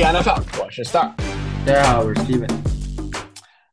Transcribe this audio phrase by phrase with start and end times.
[0.00, 1.12] 一 NFL，我是 Star。
[1.66, 2.48] 大家好，我是 Steven。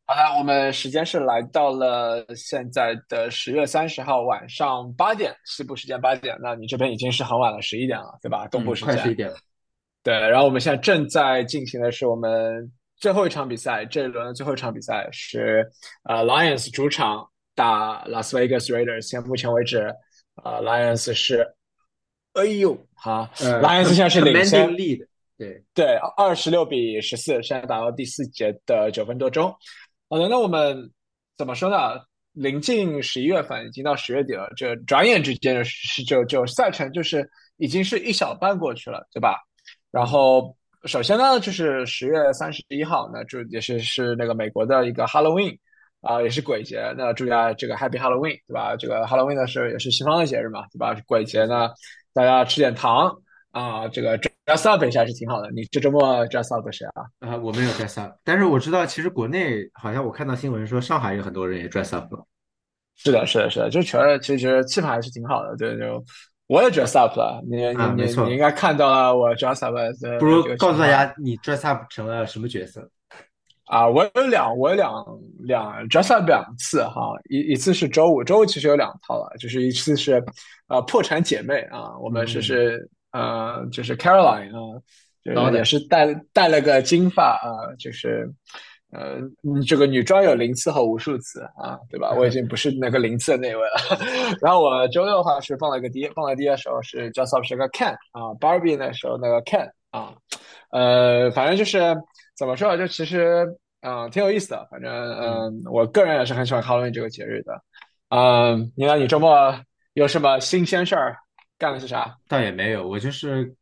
[0.04, 6.36] 好的，我们时间是来到了现在的十月三十号晚上八点，西部时间八点。
[6.42, 8.46] 那你这边已经是很晚了，十一点了，对吧？
[8.48, 9.38] 东部时间、快十一点了。
[10.02, 15.66] 对，然后我们现在正在进行的是我们最后一场比赛，这一轮的最后一场比赛是
[16.02, 19.00] 呃 Lions 主场打 Las Vegas Raiders。
[19.00, 19.90] 现在目前为止，
[20.44, 21.54] 呃 Lions 是，
[22.34, 25.07] 哎呦，好、呃 Lions 现在是领先 commanding lead，
[25.38, 29.54] 对，对，二十六比十四，现在打到第四节的九分多钟。
[30.10, 30.90] 好的，那我们
[31.36, 32.00] 怎么说呢？
[32.32, 39.40] 临近十一月份，已经到十月底了，这转眼之间是就就赛程就是已经是一小半过去了，对吧？
[39.90, 45.56] 然后首先呢，就是十月三十一号，那就也是是那个美国的一个 Halloween
[46.00, 46.94] 啊、也是鬼节。
[46.96, 48.76] 那祝大家这个 Happy Halloween，对吧？
[48.76, 50.96] 这个 Halloween 的是也是西方的节日嘛，对吧？
[51.06, 51.70] 鬼节呢，
[52.12, 53.12] 大家吃点糖
[53.50, 54.16] 啊、这个
[54.48, 55.50] dress up 一下是挺好的。
[55.50, 57.04] 你这周末 dress up 谁啊？
[57.20, 62.24] 啊、我没有 dress up，但是我知道，其实国内好像我看到新闻说，上海有很多人也 dress up 了。
[62.96, 65.54] 是的，是的，是的，就觉得其实气氛还是挺好的。
[65.56, 66.02] 对，就
[66.46, 67.56] 我也 dress up 了，你
[67.94, 72.88] 你你应该看到了我 dress up 的不如告诉大家，你 dress up 成了什么角色？
[73.66, 74.90] 啊，我有两，我有两
[75.40, 80.24] 两 dress up 两次哈，一一次是周五，周五其实有两套了，就是一次是
[80.68, 84.80] 呃破产姐妹啊，我们是嗯是呃就是 Caroline 啊，
[85.24, 88.30] 就好的是也是戴戴了个金发啊，就是
[88.92, 92.12] 呃嗯这个女装有零次和无数次啊，对吧？
[92.16, 93.98] 我已经不是那个零次的那位了。
[94.40, 100.14] 然后我周六的话是放了个 D，放了 D 的时候是 dress up 是个 Ken 啊，Barbie 那时候那个 Ken 啊，
[100.70, 101.96] 呃，反正就是
[102.36, 103.46] 怎么说啊，就其实
[103.80, 104.66] 嗯、呃挺有意思的。
[104.70, 107.62] 反正嗯、我个人也是很喜欢 Halloween 这个节日的。
[108.10, 108.96] 嗯、你呢？
[108.96, 109.60] 你周末
[109.92, 111.16] 有什么新鲜事儿？
[111.58, 112.16] 干的是啥？
[112.28, 113.54] 倒也没有，我就是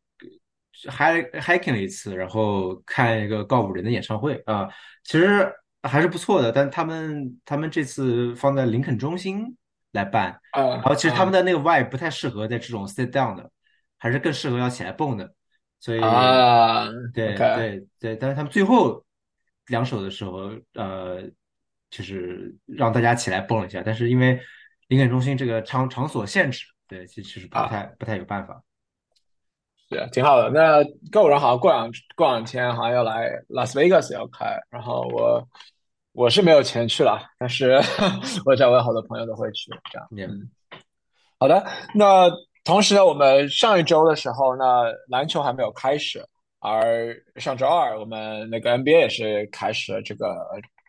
[0.87, 4.69] 还 hiking 了一次，然后看一个告五人的演唱会啊、
[5.03, 6.51] 其实还是不错的。
[6.51, 9.57] 但他们他们这次放在林肯中心
[9.93, 13.49] 来办，呃，然后其实他们的那个 vibe 不太适合在这种 sit down 的，
[13.97, 15.33] 还是更适合要起来蹦的。
[15.79, 19.03] 所以啊对对对，但是他们最后
[19.67, 21.21] 两首的时候，呃，
[21.89, 24.39] 就是让大家起来蹦了一下，但是因为
[24.87, 28.61] 林肯中心这个场场所限制，对，其其实不啊太不太有办法。
[29.89, 30.49] 是挺好的。
[30.49, 35.47] 那购物人好像过两过两天好像要来拉斯维加斯要开，然后我
[36.11, 37.79] 我是没有钱去了，但是
[38.45, 40.07] 我知道我有好多朋友都会去，这样。
[40.11, 40.49] 嗯，
[41.39, 41.65] 好的。
[41.95, 42.29] 那
[42.65, 44.65] 同时呢，我们上一周的时候呢，
[45.07, 46.21] 篮球还没有开始，
[46.59, 50.35] 而上周二我们那个 NBA 也是开始了这个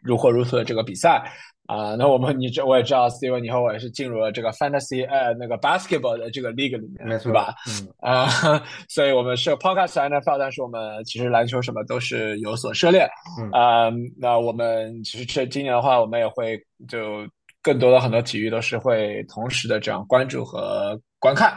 [0.03, 1.23] 如火如荼的这个比赛。
[1.67, 7.55] 啊、那我们你这我也知道，Steven 你和我也是进入了这个 fantasy 呃那个 basketball 的这个 league 里面，没错吧？
[7.69, 8.27] 嗯，啊、
[8.89, 13.07] 所以我们是 podcast NFL，但是我们其实篮球什么都是有所涉猎。
[13.39, 17.27] 嗯啊、那我们其实这今年的话，我们也会就
[17.61, 21.55] 更多的很多体育都是会同时的这样关注和观看。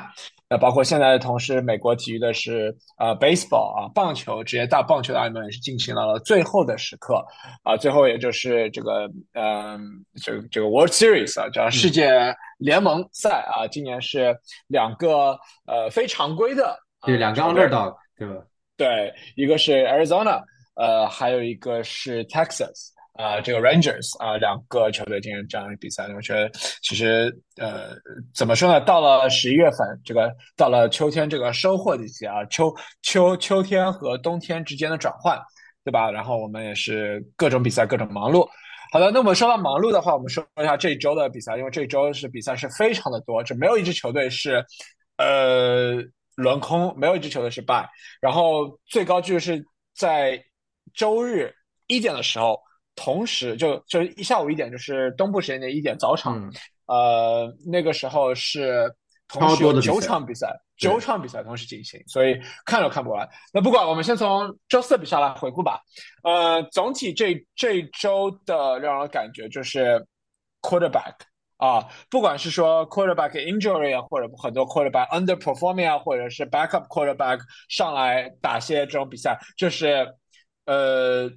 [0.49, 7.25] 那包括现在同时，美国体育的是呃 baseball 啊，棒球，职业大棒球的奥运会也是进行到了最后的时刻
[7.63, 9.79] 啊，最后也就是这个嗯、
[10.21, 16.67] 这个这个 World Series 啊，叫世界联盟赛啊，今年是两个呃非常规的
[16.99, 18.43] 啊对，两个球队 underdog，对吧？
[18.75, 20.43] 对，一个是 Arizona，
[20.75, 26.07] 呃，还有一个是 Texas，啊、这个 Rangers 啊、两个球队进行这样的比赛。
[26.15, 26.49] 我觉得
[26.81, 27.95] 其实呃，
[28.33, 28.79] 怎么说呢？
[28.81, 35.39] 到了十一月份，这个到了秋天这个收获季节啊，秋秋秋天和冬天之间的转换，
[35.83, 36.09] 对吧？
[36.09, 38.47] 然后我们也是各种比赛，各种忙碌。
[38.93, 44.65] 好的，那我们说到忙碌的话，我们说一下这一周的比赛，因为这一周是比赛是非常的多，这没有一支球队是
[45.17, 45.95] 呃
[46.35, 47.89] 轮空，没有一支球队是败。
[48.19, 49.63] 然后最高就是
[49.95, 50.43] 在
[50.93, 51.53] 周日
[51.87, 52.59] 一点的时候，
[52.95, 56.51] 同时就就一下午一点，就是东部时间的一点早场，嗯，
[56.85, 58.93] 呃，那个时候是
[59.27, 63.27] 同时有九场比赛，九场比赛同时进行，所以看都看不完。
[63.53, 65.81] 那不管，我们先从周四比赛来回顾吧。
[66.23, 70.05] 呃，总体这这一周的让人感觉就是
[70.61, 71.13] quarterback
[71.57, 77.39] 啊，不管是说 quarterback injury 啊，或者很多 quarterback underperforming 啊，或者是 backup quarterback
[77.69, 80.13] 上来打些这种比赛，就是
[80.65, 81.31] 呃，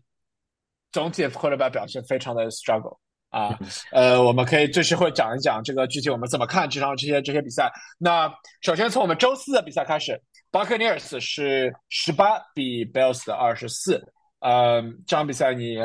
[0.94, 2.96] 总体的 quarterback 表现非常的 struggle
[3.30, 3.58] 啊。
[3.90, 7.68] 呃，我们可以就是会讲一讲这个具体我们怎么看这场这些这些比赛。
[7.98, 10.18] 那首先从我们周四的比赛开始
[10.52, 14.00] ，Buccaneers 是十八比 Bills 的二十四。
[14.38, 15.78] 呃，这场比赛你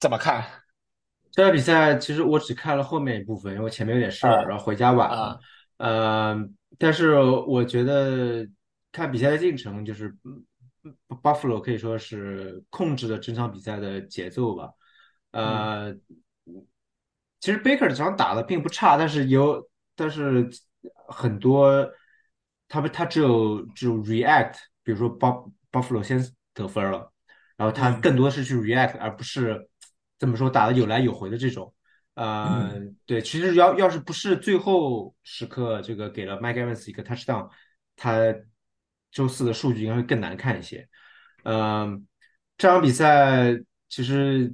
[0.00, 0.44] 怎么看？
[1.30, 5.40] 这场比赛其实我只看了后面一部分，因为前面有点事啊儿，然后回家晚啊了。
[5.78, 6.36] 呃，
[6.78, 8.46] 但是我觉得
[8.90, 10.42] 看比赛的进程就是，嗯
[11.22, 14.70] Buffalo 可以说是控制了整场比赛的节奏吧。
[15.30, 15.94] 嗯呃，
[17.40, 20.48] 其实 Baker 这场打的并不差，但是有，但是
[21.08, 21.90] 很多
[22.68, 26.22] 他们他只有只有 react，比如说 Buff Buffalo 先
[26.54, 27.12] 得分了，
[27.56, 29.68] 然后他嗯更多的是去 react，而不是
[30.18, 31.74] 怎么说打的有来有回的这种。
[32.14, 37.48] 呃，嗯对，其实要要是不是最后时刻这个给了 Mike Evans 一个 touchdown，
[37.96, 38.34] 他
[39.12, 40.88] 周四的数据应该会更难看一些。
[41.44, 42.04] 嗯，
[42.58, 43.54] 这场比赛
[43.88, 44.52] 其实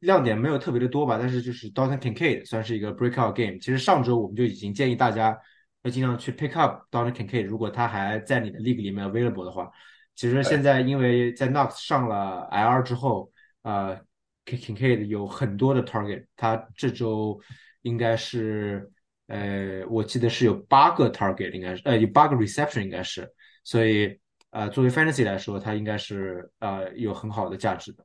[0.00, 3.58] 亮点没有特别的多吧，但是就是 Dalton Kincaid 算是一个 breakout game。
[3.58, 5.36] 其实上周我们就已经建议大家
[5.82, 9.70] 要尽量去 pick up Dalton Kincaid，如果他还在你的 league 里面 available 的话。
[10.14, 13.30] 其实现在因为在 Knox 上了 IR 之后，
[13.62, 14.00] 呃
[14.46, 17.38] ，Kincaid 有很多的 target，他这周
[17.82, 18.90] 应该是
[19.26, 23.30] 呃，我记得是有八个 target，应该是呃有八个 reception 应该是，
[23.66, 24.16] 所以
[24.50, 28.04] 呃作为 fantasy 来说，它应该是呃有很好的价值的。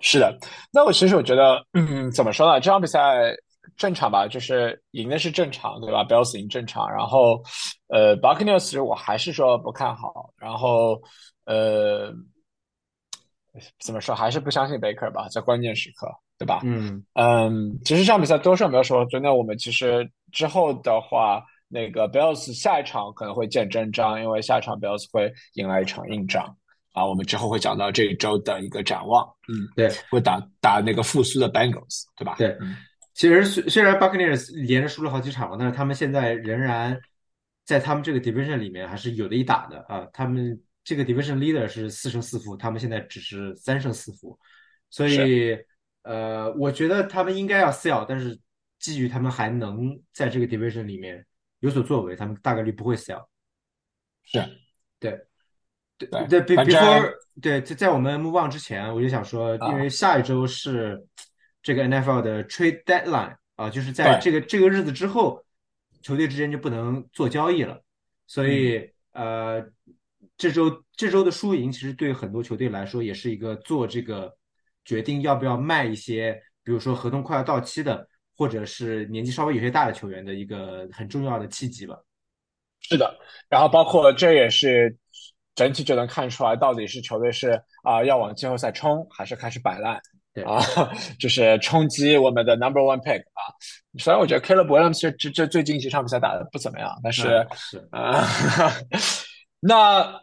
[0.00, 0.38] 是的，
[0.72, 2.60] 那我其实我觉得，嗯，怎么说呢？
[2.60, 3.34] 这场比赛
[3.76, 7.42] 正常吧，就是赢的是正常，对吧？Bills 赢正常，然后，
[7.88, 11.00] 呃，Buccaneers 我还是说不看好，然后，
[11.44, 12.12] 呃，
[13.80, 16.08] 怎么说，还是不相信 Baker 吧，在关键时刻，
[16.38, 16.60] 对吧？
[16.64, 26.54] 嗯，嗯，其实这场比赛多数没有说，真的，我们其实之后的话，那个 Bills 下一场可能会见真章，因为下一场 Bills 会迎来一场硬仗
[26.92, 27.04] 啊。
[27.04, 32.34] 我们之后会讲到这一周的一个展望，嗯，对会打打那个复苏的 Bengals，对吧？
[32.36, 32.76] 对，嗯，
[33.14, 37.00] 其实虽虽然 Buccaneers 连着输了好几场了，但是他们现在仍然
[37.64, 40.06] 在他们这个 division 里面还是有的一打的啊。
[40.12, 44.38] 他们这个 division leader 是四胜四负，他们现在只是三胜四负，
[44.90, 45.56] 所以
[46.02, 48.38] 呃，我觉得他们应该要 sell，但是
[48.80, 51.24] 基于他们还能在这个 division 里面
[51.62, 53.24] 有所作为，他们大概率不会 sell。
[54.24, 54.38] 是，
[55.00, 55.18] 对
[55.98, 61.02] 对对对，be 反正 before 对，在在我们 move on 之前，我就想说，因为啊，下一周是
[61.62, 65.44] 这个 NFL 的 trade deadline 啊，就是在，这个这个日子之后，
[66.02, 67.82] 球队之间就不能做交易了，
[68.26, 69.64] 所嗯，以呃，
[70.36, 74.36] 这周这周的输赢其实对很多球队来说也是一个做这个
[74.84, 78.08] 决定要不要卖一些，比如说合同快要到期的，
[78.42, 81.96] 或者是年纪稍微有些大的球员的一个很重要的契机吧。
[82.80, 83.16] 是的。
[83.48, 84.96] 然后包括这也是
[85.54, 90.00] 整体就能看出来，到底是球队是啊、要往季后赛冲，还是开始摆烂。
[90.34, 90.60] 对，啊，
[91.20, 93.54] 就是冲击我们的 number one pick 啊。
[94.00, 98.20] 虽然我觉得 Caleb Williams 这这这最近几场比赛打的不怎么样，但是嗯，是，呃，
[99.60, 100.20] 那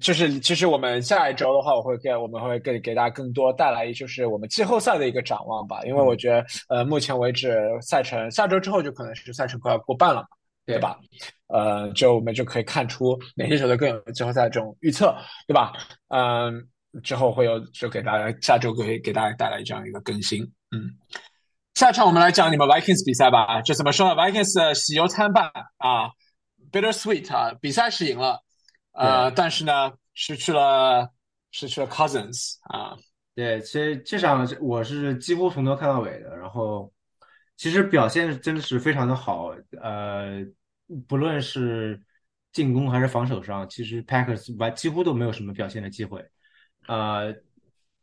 [0.00, 10.28] 就是其实我们下一周的话，我会给我们会给给大家更多带来就是我们季后赛的一个展望吧，因为我嗯，觉得呃目前为止赛程下周之后就可能是赛程快要过半了嘛，
[10.66, 10.80] 对对。
[10.80, 10.98] 吧？
[11.46, 15.14] 呃，就我们就可以看出哪些球队更有季后赛这种预测，
[15.46, 15.72] 对吧？
[16.08, 16.66] 嗯，
[17.02, 20.42] 之后会有就给大家下周会给大家带来这样一个更新。
[20.72, 20.90] 嗯，
[21.74, 23.60] 下场我们来讲你们 Vikings 比赛吧。
[23.60, 25.44] 这怎么说呢？Vikings 的喜忧参半
[25.76, 26.10] 啊
[26.72, 28.40] ，bitter sweet 啊，比赛是赢了，
[28.94, 31.10] 呃，但是呢，失去了
[31.50, 32.96] 失去了 Cousins 啊，
[33.34, 36.92] 对，其实这场我是几乎从头看到尾的，然后
[37.56, 40.44] 其实表现真的是非常的好，呃，
[41.08, 42.00] 不论是
[42.52, 46.24] 进攻还是防守上，其实 Packers 完几乎都没有什么表现的机会，
[46.86, 47.34] 呃，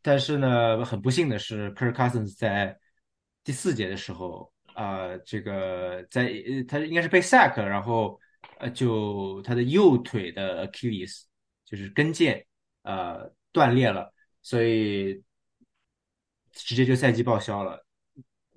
[0.01, 2.77] 但是呢，很不幸的是，Kirk Cousins 在
[3.43, 8.19] 第四节的时候，啊，这个在呃他应该是被 sack，然后
[8.61, 11.23] 呃就他的右腿的 Achilles
[11.65, 12.43] 就是跟腱
[12.83, 14.13] 呃断裂了。
[14.43, 15.21] 所以
[16.51, 17.85] 直接就赛季报销了。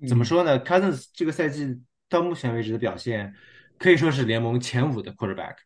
[0.07, 3.31] 怎么嗯，说呢？Cousins 这个赛季到目前为止的表现
[3.77, 5.57] 可以说是联盟前五的 quarterback。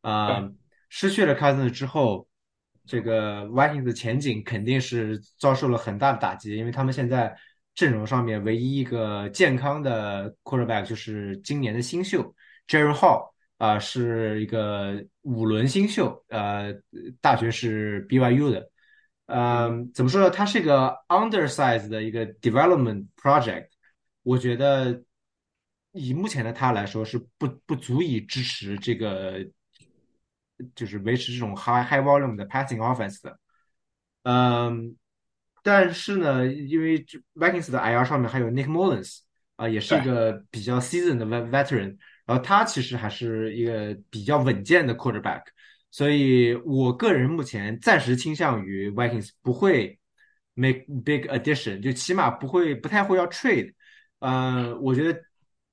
[0.00, 0.54] 啊、对，
[0.88, 2.26] 失去了 Cousins 之后，
[2.86, 7.36] 这个 Vikings 的前景肯定是遭受了很大的打击，因为他们现在
[7.74, 12.34] 阵容上面唯一一个健康的 quarterback 就是今年的新秀
[12.66, 16.72] Jaren Hall，啊、是一个五轮新秀，呃，
[17.20, 18.70] 大学是 BYU 的。
[19.26, 20.30] 嗯，嗯，怎么说呢？
[20.30, 23.66] 它是一个 undersize 的一个 development project，
[24.22, 25.02] 我觉得
[25.92, 29.44] 以目前的他来说是不不足以支持这个，
[30.74, 33.38] 就是维持这种 high high volume 的 passing offense 的。
[34.22, 34.96] 嗯，
[35.62, 39.20] 但是呢，因为这 Vikings 的 IR 上面还有 Nick Mullins
[39.56, 41.96] 啊、也是一，个比较 seasoned 的 vet- veteran，
[42.28, 45.44] 然后他其实还是一个比较稳健的 quarterback，
[45.90, 49.98] 所以我个人目前暂时倾向于 Vikings 不会
[50.52, 53.72] make big addition，就起码不会不太会要 trade。
[54.18, 55.18] 呃，我觉得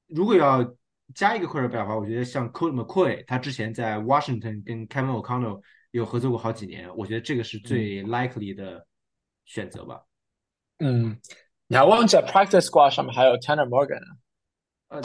[0.07, 0.63] 如果要
[1.13, 5.59] 加一个 quarterback 的话，我觉得像 Colt McCoy，他之前在 Washington 跟 Kevin O'Connell
[5.91, 8.87] 有合作过好几年，我觉得这个是嗯最 likely 的
[9.43, 10.01] 选择吧。
[10.79, 11.19] 嗯，
[11.67, 14.15] 你还忘记了 practice squad 上面还有 Tanner Morgan 呢。
[14.87, 15.01] 呃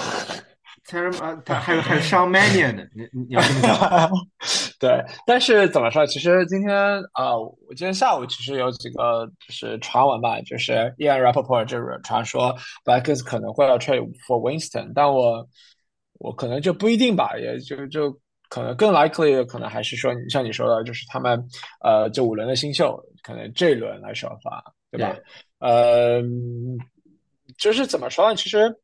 [0.93, 4.11] e r 啊，他 还有还有 Sean Mannion 呢，你你你要这么讲，
[4.81, 6.07] 对，但是怎么说？
[6.07, 6.75] 其实今天
[7.13, 15.47] 啊、我今天下午其实有几个就是传闻吧，就是 Ian Rappaport 就是传说 Vikings 可能会要 trade for Winston，但我
[16.19, 18.11] 我可能就不一定吧，也就就
[18.49, 21.41] 可能更 likely 的可能还是说，你像你说的，就是他们
[21.83, 25.13] 呃这五轮的新秀，可能这一轮来首发，对吧？
[25.13, 25.23] 对
[25.61, 26.23] 呃，
[27.59, 28.35] 就是怎么说呢？
[28.35, 28.75] 其实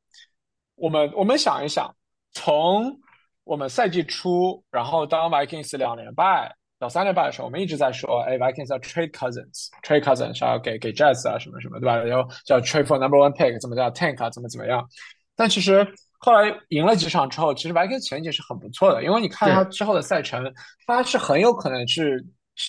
[0.76, 1.94] 我们我们想一想，
[2.32, 2.96] 从
[3.44, 11.96] 我们赛季初，然后当 Vikings 两连败到三连败的时候，我们一直在说，哎，Vikings 要 trade Cousins，trade Cousins 要给给 Jazz 啊什么什么，对吧？
[11.96, 14.86] 然后叫 trade for number one pick，怎么叫 tank 啊，怎么怎么样？
[15.34, 15.86] 但其实
[16.18, 20.52] 后来赢了几场之后，其实 Vikings 前景是很不错的，因为你看他之后的赛程，
[20.86, 22.22] 他是很有可能是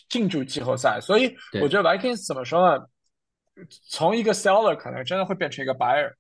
[0.09, 2.85] 进驻季后赛，所以我觉得 Vikings 怎么说呢？
[3.89, 6.11] 从一个 seller 可能真的会变成一个 buyer，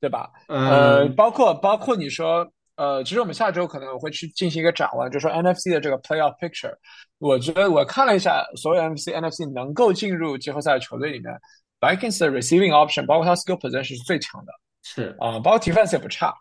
[0.00, 0.30] 对吧？
[0.48, 6.72] 呃，呃，包括包括你说，呃，其实我们下周可能会去进行一个展望，就是说 NFC 的这个 playoff picture。
[7.18, 11.32] 我觉得我看了一下所有 NFC NFC 能够进入季后赛的球队里面
[11.80, 14.52] ，Vikings 的 receiving option 包括他 skill position 是最强的
[14.82, 16.32] 是啊、包括 defense 也不差，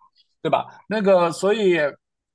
[0.42, 0.66] 对吧？
[0.88, 1.80] 那个所以，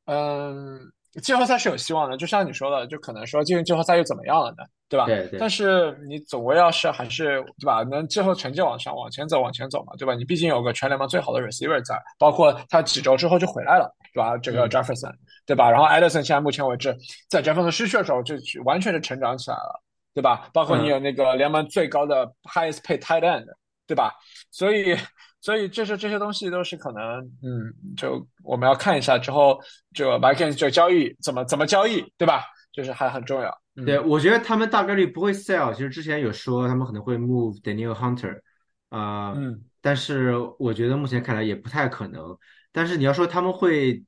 [0.07, 0.81] 嗯、
[1.21, 4.64] 季后赛是有希望的，就像你说的，就可能说进入季后赛又怎么样了呢？
[4.88, 5.07] 对吧？
[5.07, 7.83] 对对但是你总归要是还是对吧？
[7.83, 10.14] 能最后成绩往上往前走，往前走嘛，对吧？
[10.14, 14.37] 你毕竟有个全联盟最好的 receiver 在，包括他几周之后就回来了，对吧？
[14.38, 15.12] 这个嗯 Jefferson，、
[15.47, 15.71] 对吧？
[15.71, 16.97] 然后 Edison 现在目前为止，
[17.28, 19.83] 在 Jefferson 失去的时候就完全是成长起来了，
[20.14, 20.49] 对吧？
[20.52, 23.47] 包括你有那个联盟最高的 highest pay tight end，
[23.87, 24.12] 对吧？
[24.50, 24.95] 所以，
[25.42, 29.58] 所以这是这些东西都是可能，嗯，就我们要看一下之后
[29.92, 32.44] 这个 Vikings 这交易怎么怎么交易，对吧？
[32.72, 33.62] 就是还很重要。
[33.75, 35.75] 嗯、对，我觉得他们大概率不会 sell。
[35.75, 38.40] 其实之前有说他们可能会 move Daniel Hunter，
[38.88, 42.38] 啊、嗯，但是我觉得目前看来也不太可能。
[42.70, 44.02] 但是你要说他们会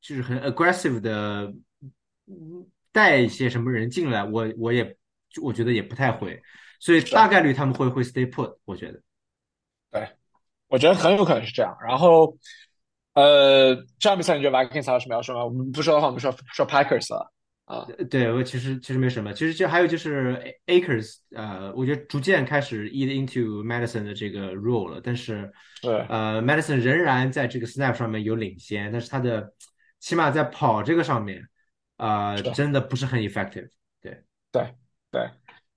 [0.00, 1.54] 就是很 aggressive 的
[2.26, 4.96] 嗯带一些什么人进来，我我也
[5.40, 6.42] 我觉得也不太会。
[6.80, 9.00] 所以大概率他们会会 stay put，我觉得。
[10.74, 11.76] 对，我觉得很有可能是这样。
[11.86, 12.36] 然后，
[13.14, 15.44] 呃，这场比赛你觉得 Vikings 还有什么要说吗？
[15.44, 17.32] 我们不说的话，我们说说 Packers 了
[17.66, 17.86] 啊。
[18.10, 29.52] 对，我其实其实没什么，其实就还有就是 Akers，呃，我觉得逐渐开始 eat into Madison 的这个 role 了，但是是呃，Madison 仍然在这个 snap 上面有领先，但是他的
[30.00, 31.42] 起码在跑这个上面，
[31.96, 33.68] 啊，真的不是很 effective。
[34.00, 34.74] 对对
[35.10, 35.30] 对，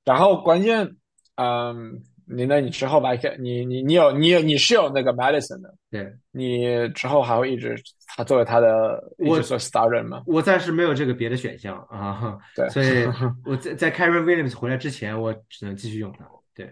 [0.04, 0.98] 然后关键，
[1.36, 2.60] 嗯，你那？
[2.60, 7.76] 你之后 Vikings，你你你有你有你是有那个 Madison 的，对，你之后还会一直
[8.16, 10.24] 他作为他的一我直做 star 人吗？
[10.26, 13.06] 我暂时没有这个别的选项啊，对所以
[13.46, 16.28] 我在在 Kyron Williams 回来之前，我只能继续用它。
[16.54, 16.70] 对，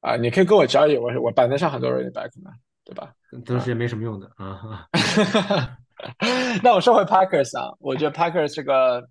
[0.00, 2.52] 啊，你可以跟我交易，我我板凳上很多 running back 嘛，
[2.84, 3.12] 对吧？
[3.44, 4.86] 都是也没什么用的啊。
[6.62, 9.08] 那我说回 Packers 啊，我觉得 Packers 这个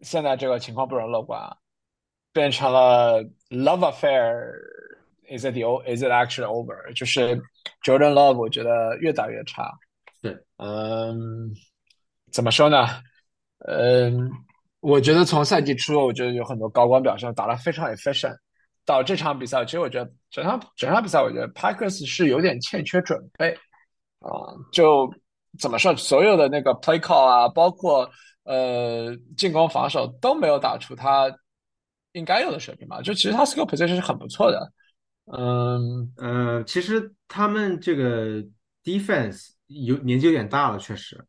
[0.00, 1.56] 现在这个情况不容乐观啊，
[2.34, 4.52] 变成了 love affair。
[5.26, 6.92] Is it the o- Is it actually over？
[6.92, 7.40] 就是
[7.82, 9.72] Jordan Love，我觉得越打越差。
[10.20, 11.50] 对，嗯，
[12.30, 12.86] 怎么说呢？
[13.66, 14.30] 嗯，
[14.80, 18.36] 我觉得从赛季初，我觉得有很多高光表现，打得非常 efficient。
[18.84, 23.56] 到这场比赛，其实我觉得整场整场比赛，我觉得 Packers 是有点欠缺准备
[24.20, 24.28] 啊、
[24.72, 25.10] 就
[25.58, 28.06] 怎么说，所有的那个 play call 啊，包括
[28.44, 31.34] 呃进攻防守都没有打出他
[32.14, 33.02] 应该有的水平吧。
[33.02, 34.72] 就其实他 skill position 是很不错的，
[35.26, 38.42] 嗯，呃，其实他们这个
[38.82, 41.24] defense 有年纪有点大了，确实，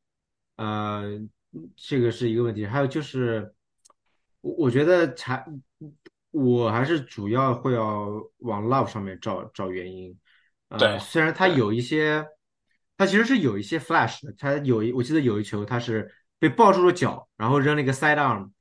[0.55, 1.03] 呃，
[1.75, 2.65] 这个是一个问题。
[2.65, 3.53] 还有就是，
[4.41, 5.45] 我我觉得才，
[6.31, 10.17] 我还是主要会要往 love 上面找找原因。
[10.69, 12.25] 呃，对虽然他有一些，
[12.97, 18.51] 他其实是有一些 flash 的，他有一，我记得有一球他是被抱住了脚，然后扔了一个 side arm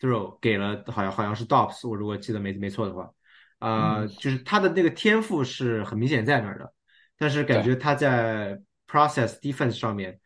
[0.00, 3.10] throw 给了，好像好像是 Dobbs，我如果记得没没错的话。
[3.58, 4.08] 啊、嗯。
[4.18, 6.72] 就是他的那个天赋是很明显在那儿的，
[7.16, 10.20] 但是感觉他在 process defense 上面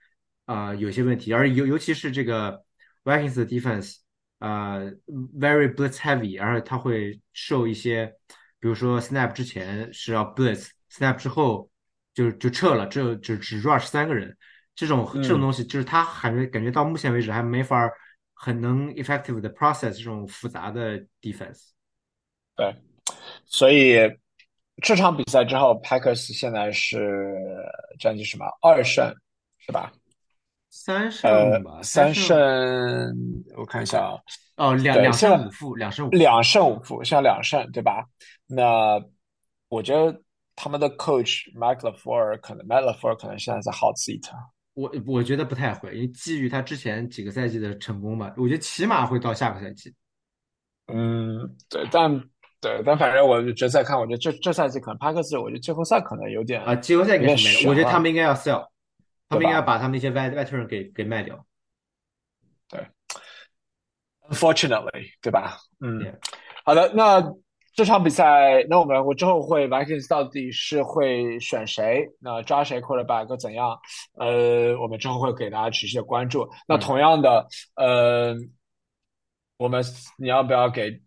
[0.46, 2.64] 啊、有些问题，而尤尤其是这个
[3.04, 3.98] Vikings 的 defense
[4.38, 4.78] 啊、
[5.38, 8.06] very blitz heavy，而且他会受一些，
[8.58, 11.70] 比如说 snap 之前是要 blitz，snap 之后
[12.14, 14.37] 就就撤了，只有只只 rush 三个人，
[14.75, 15.40] 这种这种嗯。
[15.40, 17.92] 东西就是他感觉感觉到目前为止还没法儿
[18.40, 21.71] 很能 effective 的 process 这种复杂的 defense。
[22.54, 22.73] 对，
[23.45, 23.97] 所以
[24.80, 27.35] 这场比赛之后，Packers 现在是
[27.99, 29.12] 战绩什么二胜，
[29.59, 29.92] 是吧？
[30.71, 34.18] 三呃胜吧，三胜胜，我看一下啊，
[34.57, 36.11] 哦，两两胜五负，两胜五。
[36.11, 38.07] 两胜五负，像两胜，对吧？
[38.47, 39.02] 那
[39.68, 40.23] 我觉得
[40.54, 44.30] 他们的 coach Mike LaFleur 可能 Mike LaFleur 可能现在在 hot seat，
[44.78, 49.92] 我我觉得不太会，因为基于他之前几个赛季的成功吧，我觉得起码会到下个赛季。
[50.87, 52.08] 嗯，对，但
[52.61, 57.70] 对，但反正我决赛看，我觉得这这赛季可能帕克斯，我觉得季后赛可能有点啊，季后赛应该是没了。
[57.70, 58.68] 我觉得他们应该要 sell，
[59.28, 61.44] 他们应该要把他们那些外外特人给给卖掉。
[62.68, 62.87] 对
[64.30, 65.58] unfortunately，对吧？
[65.80, 66.16] 嗯
[66.64, 67.20] 好的，那
[67.78, 72.04] 这场比赛，那我们我之后会 Vikings 到底是会选谁？
[72.18, 73.78] 那抓谁 quarterback 怎样？
[74.18, 76.50] 呃，我们之后会给大家持续的关注。
[76.66, 78.35] 那嗯同样的，呃，
[79.58, 79.80] 我们
[80.16, 81.00] 你要不要给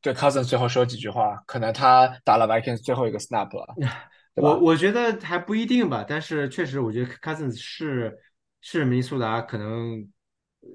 [0.00, 1.42] 对 Cousin 最后说几句话？
[1.44, 3.74] 可能他打了 Vikings 最后一个 snap 了，
[4.40, 8.16] 我我觉得还不一定吧，但是确实，我觉得 Cousins 是
[8.60, 10.08] 是明尼苏达可能
[10.60, 10.68] 呃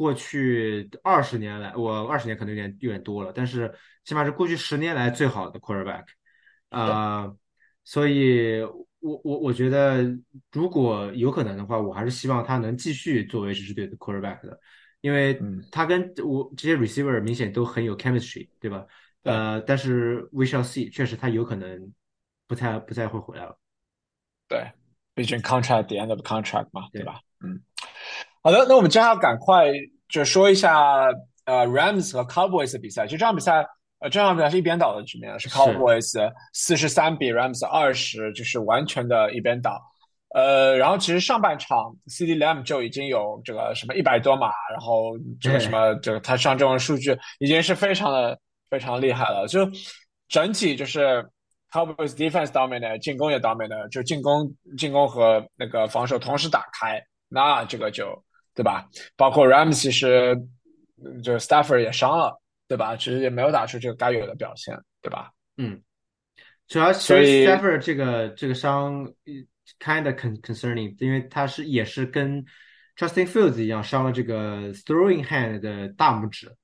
[0.00, 3.70] 过去二十年来，我二十年可能有点有点多了，但是
[4.02, 6.04] 起码是过去十年来最好的 quarterback
[6.70, 7.30] 啊、
[7.84, 8.62] 所以
[9.00, 10.02] 我我我觉得
[10.52, 14.58] 如果有可能的话，我还是希望他能继续作为这支队的 quarterback 的，
[15.02, 15.62] 因为嗯。
[15.70, 18.86] 他跟我这些 receiver 明显都很有 chemistry，对吧？
[19.24, 21.92] 呃，但是 we shall see，确实他有可能
[22.46, 23.54] 不太不太会回来了。
[24.48, 24.72] 对，
[25.14, 27.04] 毕竟 contract the end of contract 嘛，对对。
[27.04, 27.20] 吧？
[27.42, 27.60] 嗯，
[28.42, 29.66] 好的，那我们接下来赶快
[30.08, 30.72] 就说一下
[31.44, 33.06] 呃 Rams 和 Cowboys 的比赛。
[33.06, 33.66] 就这场比赛，
[33.98, 39.78] 呃，这场比赛是一边倒的局面，是是 Cowboys 四十三比 Rams 二十，就是完全的一边倒。
[40.34, 48.38] 呃，然后其实上半场 CD Lamb 就已经有这个什么一百多码，然后这个什么这个他上这种数据已经是非常的
[48.70, 49.46] 非常厉害了。
[49.48, 49.68] 就
[50.28, 51.28] 整体就是
[51.70, 58.06] Cowboys defense dominant，进攻也 dominant，就进攻进攻和那个防守同时打开，那这个就
[58.54, 58.88] 对吧？
[59.16, 60.34] 包括 Rams 其实
[61.04, 62.96] 嗯这个 Stafford 也伤了，对吧？
[62.96, 65.30] 其实也没有打出这个该有的表现，对吧？
[65.56, 65.82] 嗯，
[66.68, 69.32] 主要其实所以 Stafford 这个这个伤呃
[69.78, 72.44] kind of con concerning，因为他是也是跟
[72.96, 76.54] Justin Fields 一样伤了这个 throwing hand 的大拇指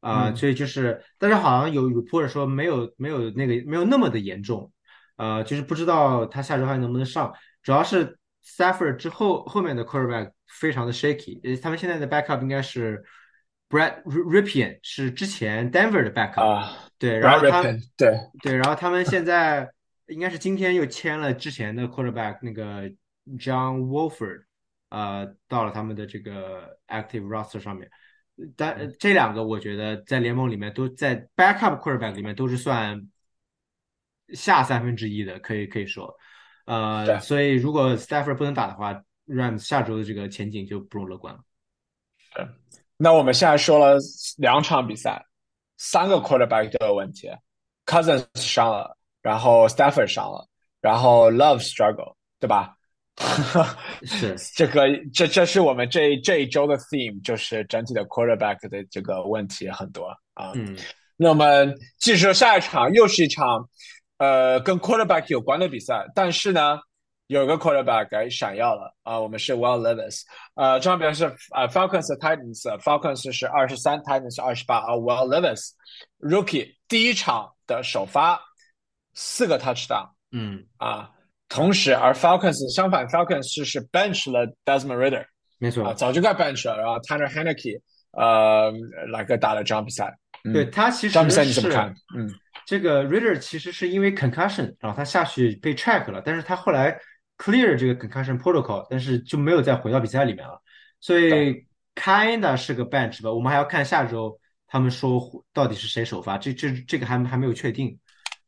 [0.00, 4.70] 啊、嗯所以就是，但是好像有 report 说没有没有那个没有那么的严重，
[5.16, 8.18] 呃，就是不知道他下周还能不能上，主要是
[8.56, 13.04] Stafford 之后后面的 quarterback 非常的 shaky，呃，他们现在的 backup 应该是
[13.68, 17.62] Brad Ripien 是之前 Denver 的 backup，、啊对，然后他
[17.96, 19.70] 对，对，然后他们现在
[20.06, 22.88] 应该是今天又签了之前的 quarterback 那个
[23.38, 24.44] John Wolford，
[24.88, 27.90] 呃，到了他们的这个 active roster 上面。
[28.56, 33.08] 但呃这两个我觉得在联盟里面都在 backup quarterback 里面都是算
[34.32, 36.16] 下三分之一的，可以可以说，
[36.68, 38.92] 呃，所以如果 Stafford 不能打的话
[39.26, 41.40] ，Rams 下周的这个前景就不容乐观了。
[42.98, 43.98] 那我们现在说了
[44.36, 45.24] 两场比赛，
[45.78, 47.30] 三个 quarterback 都有问题
[47.86, 50.46] ，Cousins 伤了，然后 Stafford 伤了，
[50.82, 52.74] 然后 Love struggle，对吧？
[54.04, 60.52] 是这个，这这是我们这这一周的 theme，就是整体的 quarterback 的这个问题很多啊。
[60.54, 60.76] 嗯，
[61.16, 63.68] 那我们继续说下一场，又是一场
[64.18, 66.78] 呃跟 quarterback 有关的比赛，但是呢，
[67.28, 70.22] 有个 quarterback 哎闪耀了啊、我们是 Will Levis，
[70.54, 75.70] 呃，这场比赛是呃 Falcons 和 Titans，Falcons 是二十三，Titans 是二十八，而 Will Levis
[76.20, 78.40] rookie 第一场的首发
[79.14, 81.10] 四个 touchdown 嗯，啊，
[81.48, 85.24] 同时而 Falcons 相反，Falcons 是是 bench 了 Desmond Ritter
[85.58, 87.80] 没错啊，，早就该 bench 了，然后 Tanner Henneke
[88.12, 88.72] 呃
[89.12, 90.12] 来个打了这场比赛，
[90.44, 91.94] 嗯对他其实这场比赛你怎么看？
[92.16, 92.28] 嗯。
[92.68, 97.00] 这个 Ritter 其实是因为 concussion，然后他下去被 check 了，但是他后来
[97.38, 100.60] clear 这个 concussion protocol，但是就没有再回到比赛里面了，
[101.00, 103.32] 所以 kinda 是个 bench 吧。
[103.32, 105.18] 我们还要看下周他们说
[105.54, 107.98] 到底是谁首发，这这这个还还没有确定。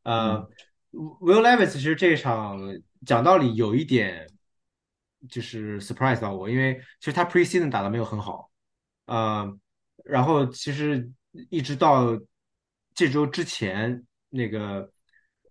[0.03, 0.47] 呃、
[0.91, 2.61] w i l l Levis 其实这一场
[3.07, 4.27] 讲道理有一点
[5.31, 8.51] 就是 surprise 到我，因为其实他 preseason 打的没有很好，
[9.07, 9.51] 呃，
[10.05, 11.11] 然后其实
[11.49, 12.09] 一直到
[12.95, 14.91] 这周之前，那个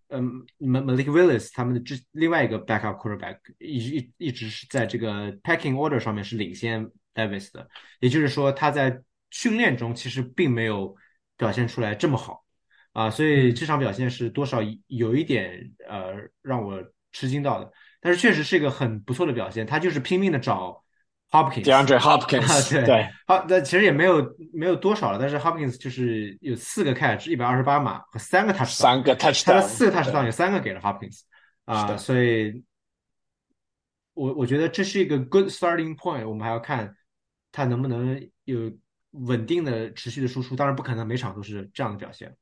[0.07, 10.95] 嗯，Ma- Malik Willis 他们的之另外一个 backup quarterback 一直一一直是在这个 packing order 上面是领先 Davis 的，也就是说他在训练中其实并没有
[11.37, 12.43] 表现出来这么好。
[12.91, 13.55] 啊，所以嗯。
[13.55, 20.83] 这场表现是多少有一点呃让我吃惊到的，但是确实是一个很不错的表现，他就是拼命的找
[21.31, 21.63] Hopkins。
[21.63, 31.21] DeAndre 啊，Hopkins，对对，好，那其实也没有没有多少了，但是 Hopkins 就是有四个 catch，一百二十八码和三个 touchdown，三个 touchdown，四个 touchdown 有三个给了 Hopkins
[31.65, 32.63] 啊，所以
[34.13, 36.95] 我我觉得这是一个 good starting point，我们还要看
[37.51, 38.71] 他能不能有
[39.11, 40.55] 稳定的、持续的输出。
[40.55, 42.35] 当然，不可能每场都是这样的表现。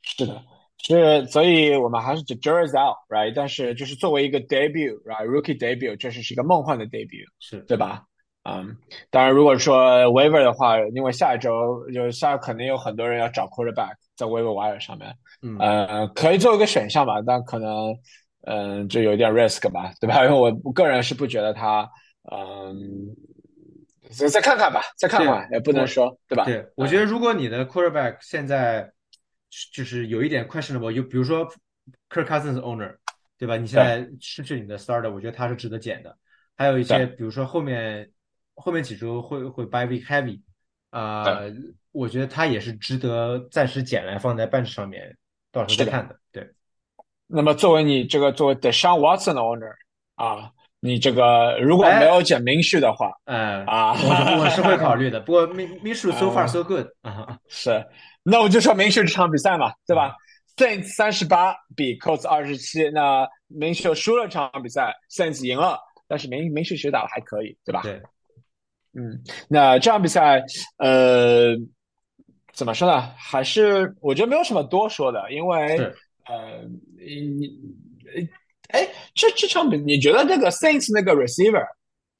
[0.00, 0.42] 是的，
[0.78, 3.32] 是，所以我们还是 the jury's out，right？
[3.34, 8.04] 但是就是作为一个 debut，right？rookie debut，这是是一个梦幻的 debut，是对吧？
[8.44, 8.76] 嗯，
[9.10, 17.96] 当然，如果说 waiver 的话，因为下一周就下肯定有很多人要找 quarterback 在 waiver wire 上面，嗯呃，可以做一个选项吧，但可能，
[18.46, 20.22] 嗯、就有点 risk 吧，对吧？
[20.26, 21.88] 因为我个人是不觉得他，
[22.32, 23.14] 嗯，
[24.10, 26.44] 再再看看吧，再看看，也不能说，对吧？
[26.44, 28.90] 对，我觉得如果你的 quarterback 现在
[29.72, 31.46] 就是有一点 questionable，就比如说
[32.10, 32.96] Kirk Cousins owner，
[33.38, 33.56] 对吧？
[33.56, 36.16] 你现在失去你的 starter，我觉得他是值得捡的。
[36.56, 38.08] 还有一些，比如说后面
[38.54, 40.40] 后面几周会会 bye week heavy，
[40.90, 41.24] 啊、
[41.92, 45.16] 我觉得他也是值得暂时捡来放在 bench 上面，
[45.50, 46.18] 到时候再看的。
[46.30, 46.48] 对，
[47.26, 49.72] 那么作为你这个作为 Deshaun Watson 的 owner
[50.14, 55.20] 啊，你这个如果哎没有捡明旭的话呃，啊，我我是会考虑的。
[55.20, 57.84] 不过 Min Minshew so far 啊 so good 啊， 是，
[58.22, 60.14] 那我就说明旭这场比赛嘛，对吧
[60.56, 67.80] ？Saints 三十八比 Colts 二十七，那明旭输了这场比赛，Saints 赢了，但是明明旭其实打的还可以，对吧？
[67.82, 68.02] 对，
[68.94, 70.44] 嗯，那这场比赛，
[70.76, 71.56] 呃，
[72.52, 73.00] 怎么说呢？
[73.16, 75.78] 还是我觉得没有什么多说的，因为
[76.26, 76.62] 呃，
[76.98, 77.50] 你，
[78.68, 81.64] 哎，这这场比，你觉得那个 Saints 那个 receiver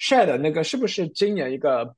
[0.00, 1.94] Shed 那个是不是今年一个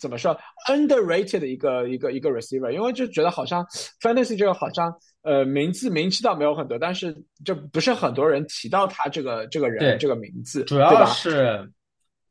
[0.00, 0.36] 怎么说
[0.68, 2.70] underrated 的一个一个一个 receiver？
[2.70, 3.64] 因为就觉得好像
[4.02, 11.06] fantasy 这个好像呃名字名气倒没有很多，但是就不是很多人提到他这个这个人这个名字，主要对吧？
[11.06, 11.70] 是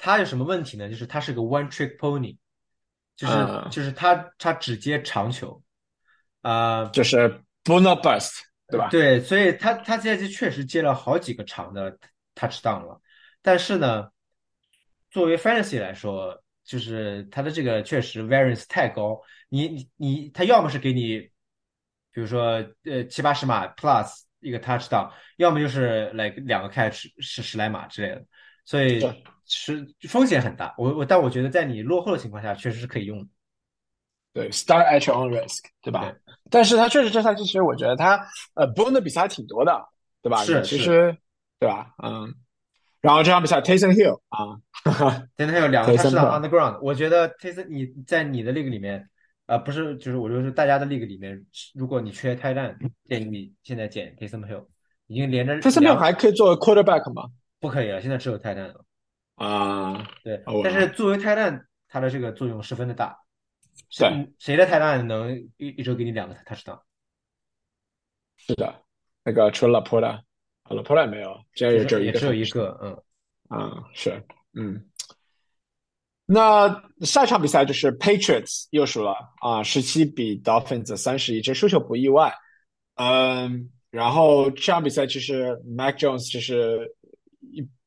[0.04, 0.90] 他有什么问题呢？
[0.90, 2.36] 就是他是个 one trick pony，
[3.16, 3.70] 就是、嗯。
[3.72, 5.64] 就是他他只接长球，
[6.42, 8.90] 啊、就是 Bruno Bust，对吧？
[8.90, 11.98] 对，所以他他现在确实接了好几个长的
[12.36, 13.02] touchdown 了，
[13.42, 14.10] 但是呢，
[15.10, 21.20] 作为 fantasy 来说，就是他的这个确实 variance 太高，你你你他要么是给你，
[22.12, 28.26] 比如说呃七八十码 plus 一个 touchdown，要么就是来两个 catch 十十来码之类的，
[28.66, 29.00] 所以
[29.46, 30.74] 是风险很大。
[30.78, 33.28] 我我但我觉得在你落后的情况下，确实是可以用的。
[34.34, 36.02] 对，start at your own risk，对吧？
[36.02, 36.16] 对
[36.50, 38.20] 但是他确实这赛季，其实我觉得他
[38.56, 39.90] 呃 b o n 的比赛还挺多的，
[40.22, 40.44] 对吧？
[40.44, 41.16] 是是其实
[41.60, 41.94] 对吧？
[42.04, 42.34] 嗯。
[43.02, 44.56] 然后这场比赛 Tayson Hill 啊，
[45.38, 49.10] 现在有两个 Hill on the ground，我觉得 Tayson 你在你的 league 里面，
[49.46, 51.46] 啊、不是，就是我就是大家的 league 里面，
[51.76, 52.78] 如果你缺 tight end，
[53.10, 54.68] 建议你现在捡 Tayson Hill，
[55.08, 57.30] 已经连着 Tayson Hill 还可以作为 quarterback 吗？
[57.64, 58.86] 不可以了，现在只有 tight end 了。
[59.36, 63.18] 啊，对哦，但是作为 tight end，它的这个作用十分的大。
[63.98, 66.82] 对谁谁的 tight end 能一一周给你两个 touchdown？
[68.36, 68.84] 是的，
[69.24, 70.24] 那个除了 Laporta，啊
[70.66, 74.22] ，Laporta 没有，这也只有一个也只有一个，嗯，啊，是，
[74.54, 74.90] 嗯。
[76.26, 82.34] 那下一场比赛就是 Patriots 又输了啊，十七比 Dolphins 三十一，这输球不意外。
[82.96, 86.96] 嗯，然后这场比赛其实 Mac Jones 就是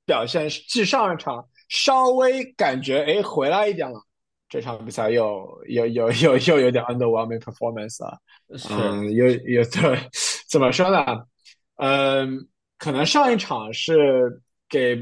[0.07, 4.01] 表现继上一场稍微感觉哎回来一点了，
[4.49, 8.19] 这场比赛又又又又又有点 underwhelming performance 了。
[8.57, 9.99] 是，嗯，有有对，
[10.49, 11.05] 怎么说呢？
[11.77, 14.97] 嗯，可能上一场是给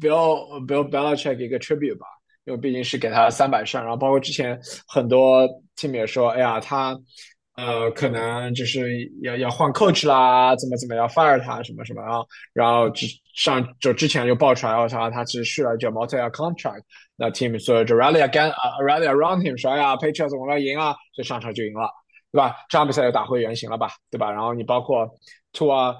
[0.00, 2.06] Bill Bill Belichick 一个 tribute 吧，
[2.44, 6.98] 因为毕竟是给他三百胜，然后包括之前很多 team 也说，哎呀，他
[7.58, 16.82] 呃可能就是要要换 coach 啦，怎么怎么要 fire 他什么什么，然后然后之上就之前就爆出来，哦，他他其实续了这 multi-year contract，
[17.16, 21.90] 那 team 所以就 rally again 啊、rally around him 说，哎呀，Patriots 我们要赢啊，所以上场就赢了。
[22.30, 22.54] 对吧？
[22.68, 23.90] 这场比赛又打回原形了吧？
[24.10, 24.30] 对吧？
[24.30, 25.08] 然后你包括
[25.54, 25.96] 图尔，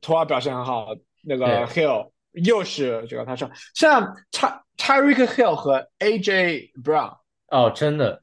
[0.00, 0.86] 图尔表现很好，
[1.24, 7.16] 那个 Hill 又是这个他说，像 Ty Tyreek Hill 和 AJ Brown
[7.48, 8.20] 哦，真的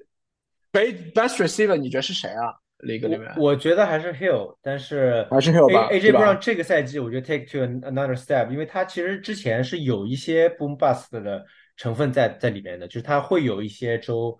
[0.71, 2.55] ，best best receiver，你觉得是谁啊？
[2.81, 3.27] 里个里面。
[3.37, 11.45] 我我觉得还是 Hill，但是还是 Hill 吧 A 对 AJ 吧？Brown 这个赛季我觉得 take to another step，因为他其实之前是有一些 boom bust 的
[11.77, 14.39] 成分在在里面的，就是他会有一些周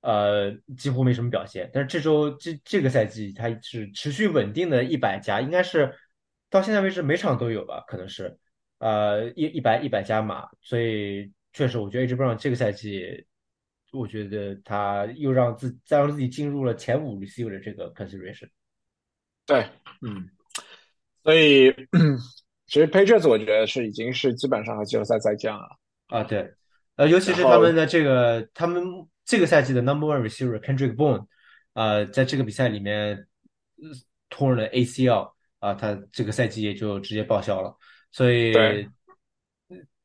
[0.00, 5.92] 呃几乎没什么表现，但是这周这这个赛季他是持续稳定的一百加，应该是
[6.50, 8.36] 到现在为止每场都有吧，可能是
[8.78, 13.26] 呃一一百一百加码，所以确实我觉得 AJ Brown 这个赛季。
[13.92, 18.48] 我觉得他又让自再让自己进入了前五 receiver 的这个 consideration。
[19.46, 19.68] 对，
[20.00, 20.28] 嗯，
[21.22, 21.70] 所以
[22.66, 25.78] 其实 Patriots 我觉得是已经是基本上和季后赛再见了。
[26.06, 26.50] 啊，对，
[26.96, 28.82] 呃，尤其是他们的这个，他们
[29.24, 31.26] 这个赛季的 number one receiver Kendrick Bourne，
[31.74, 33.26] 呃，在这个比赛里面
[33.76, 33.90] 呃
[34.30, 37.76] 脱了 ACL 啊，他这个赛季也就直接报销了，
[38.10, 38.88] 所以对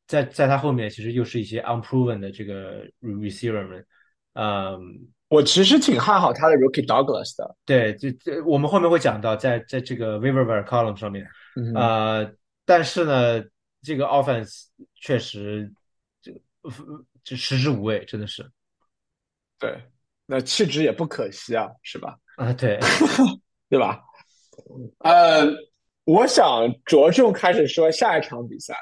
[0.08, 3.86] 在在他后面其实又是一些 unproven 的这个 receiver 们，
[4.32, 4.80] 嗯，
[5.28, 7.56] 我其实挺看好他的 Rookie Douglas 的。
[7.66, 12.32] 对，这这我们后面会讲到，在在这个 waiver column 上面，嗯呃，
[12.64, 13.44] 但是呢，
[13.82, 15.70] 这个 offense 确实
[16.22, 16.32] 这
[17.22, 18.42] 这食之无味，真的是
[19.58, 19.78] 对，
[20.24, 22.16] 那弃之也不可惜啊，是吧？
[22.36, 22.80] 啊，对，
[23.68, 24.02] 对吧？
[25.00, 25.46] 呃，
[26.04, 28.74] 我想着重开始说下一场比赛。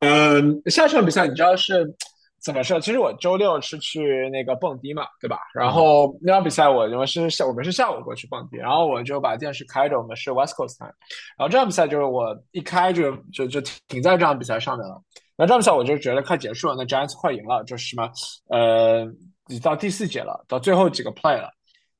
[0.00, 1.94] 嗯，下场比赛你知道是
[2.42, 2.80] 怎么说？
[2.80, 5.38] 其实我周六是去那个蹦迪嘛，对吧？
[5.52, 10.94] 然后那场比赛我因为是下我们是下午过去蹦迪，然后我就把电视开着，我们是 West Coast time。
[11.36, 14.98] 然后这场比赛就是我一开就就就停在这场比赛上面了。
[15.36, 18.10] 那这场比赛我就觉得快结束了，那 Giants 快赢了，就是什么
[18.48, 19.06] 呃，
[19.48, 21.50] 已到第四节了，到最后几个 play 了。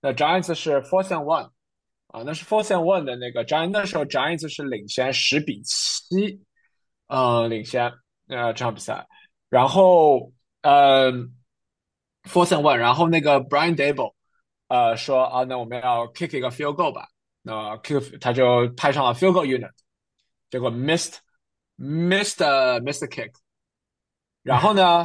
[0.00, 1.50] 那 Giants 是 fourth and one
[2.06, 6.40] 啊，那是 fourth and one 的那个 Giants，那时候 Giants 是领先十比七。
[7.10, 7.92] 呃，领先
[8.28, 9.04] 呃这场比赛，
[9.48, 11.10] 然后呃
[12.22, 14.14] ，fourth and one，然后那个 Brian Dable
[14.68, 17.08] 呃说啊，那我们要 kick 一个 field goal 吧，
[17.42, 19.72] 那 kick 他就派上了 field goal unit，
[20.50, 21.16] 结果 missed
[21.76, 22.36] missed
[22.84, 23.32] missed kick，
[24.44, 25.04] 然后呢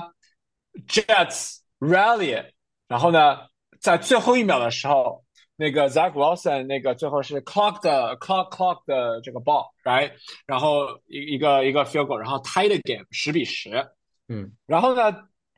[0.87, 2.51] Jets rally，
[2.87, 3.47] 然后呢
[3.79, 5.24] 在最后一秒的时候。
[5.57, 10.11] 那个 Zach Wilson 那个最后是 clock 的 clock clock 的这个 ball，right？
[10.45, 13.87] 然后一一个一个 field goal，然后 tie the game 十比十，
[14.27, 15.15] 嗯，然后呢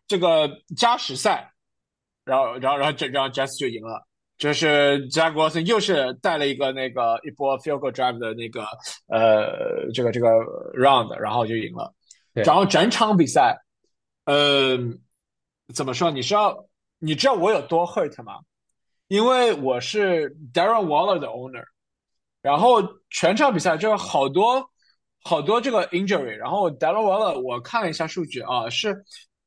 [0.08, 1.52] 这个加时赛，
[2.24, 4.06] 然后然后然后这然后 Jets 就赢了，
[4.38, 8.66] 就是 Zach Wilson 又是带了一个那个一波 field goal drive 的那个
[9.08, 10.28] 呃这个这个
[10.74, 11.92] round，然后就赢了，
[12.34, 13.58] 然后整场比赛，
[14.26, 15.00] 嗯，
[15.74, 16.12] 怎么说？
[16.12, 16.68] 你知道
[17.00, 18.40] 你知道我有多 hurt 吗？
[19.08, 21.64] 因为我是 Darren Waller 的 owner，
[22.42, 24.70] 然后全场比赛就是好多
[25.24, 28.96] 好多这个 injury，然后 Darren Waller 我看了一下数据啊，是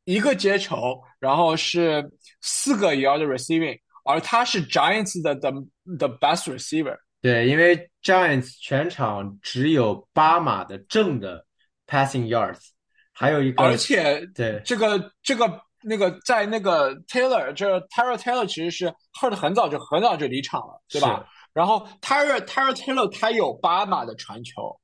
[0.04, 6.96] 一个接球，然后是四个 yard receiving，而他是 Giants 的 the best receiver。
[7.20, 11.44] 对，因为 Giants 全场只有八码的正的
[11.86, 12.68] passing yards，
[13.12, 15.60] 还有一个，而且对这个这个。
[15.82, 21.26] 那个在那个 Taylor，这 Tyler Taylor 其实是 hurt 很早就很早就离场了，对吧？
[21.52, 24.78] 然后 Tyler Tyler Taylor 他有八码的传球，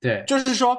[0.00, 0.76] 对，就是说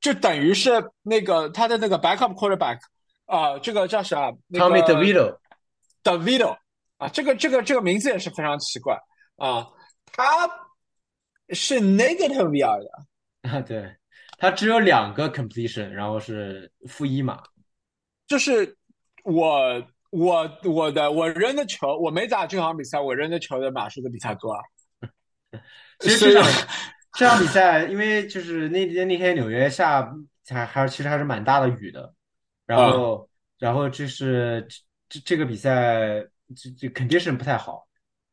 [0.00, 2.78] 就等于是那个他的那个 backup quarterback
[3.26, 6.56] 啊，这个叫啥？Tommy DeVito，DeVito
[6.98, 8.96] 啊，这个这个这个名字也是非常奇怪
[9.36, 9.66] 啊，
[10.12, 10.48] 他
[11.50, 12.86] 是 negative yard
[13.42, 13.96] 啊，对
[14.38, 17.42] 他只有两个 completion，然后是负一码，
[18.26, 18.77] 就是。
[19.24, 24.62] 我我我的我扔的球，我没打这场比赛，我扔的球的码数都比他多啊。
[26.00, 26.68] 其实这场
[27.12, 30.14] 这场比赛，因为就是那天那天纽约下
[30.48, 32.14] 还还其实还是蛮大的雨的，
[32.66, 33.28] 然后
[33.58, 34.66] 然后就是
[35.08, 37.86] 这这个比赛这这 condition 不太好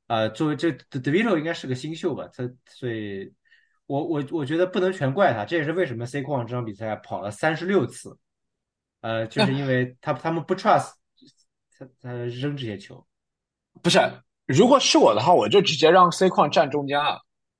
[0.07, 0.29] 呃。
[0.29, 3.33] 作为这 Devito 应该是个新秀吧，他所以，
[3.87, 8.17] 我我我觉得不能全怪他，这也是为什么 C 矿这场比赛跑了三十六次。
[9.05, 10.93] 呃，就是因为他他们不 trust
[11.77, 13.05] 他他扔这些球，
[13.83, 13.99] 不是，
[14.47, 17.19] 如果是我的话，我就直接让 C 矿站中间啊，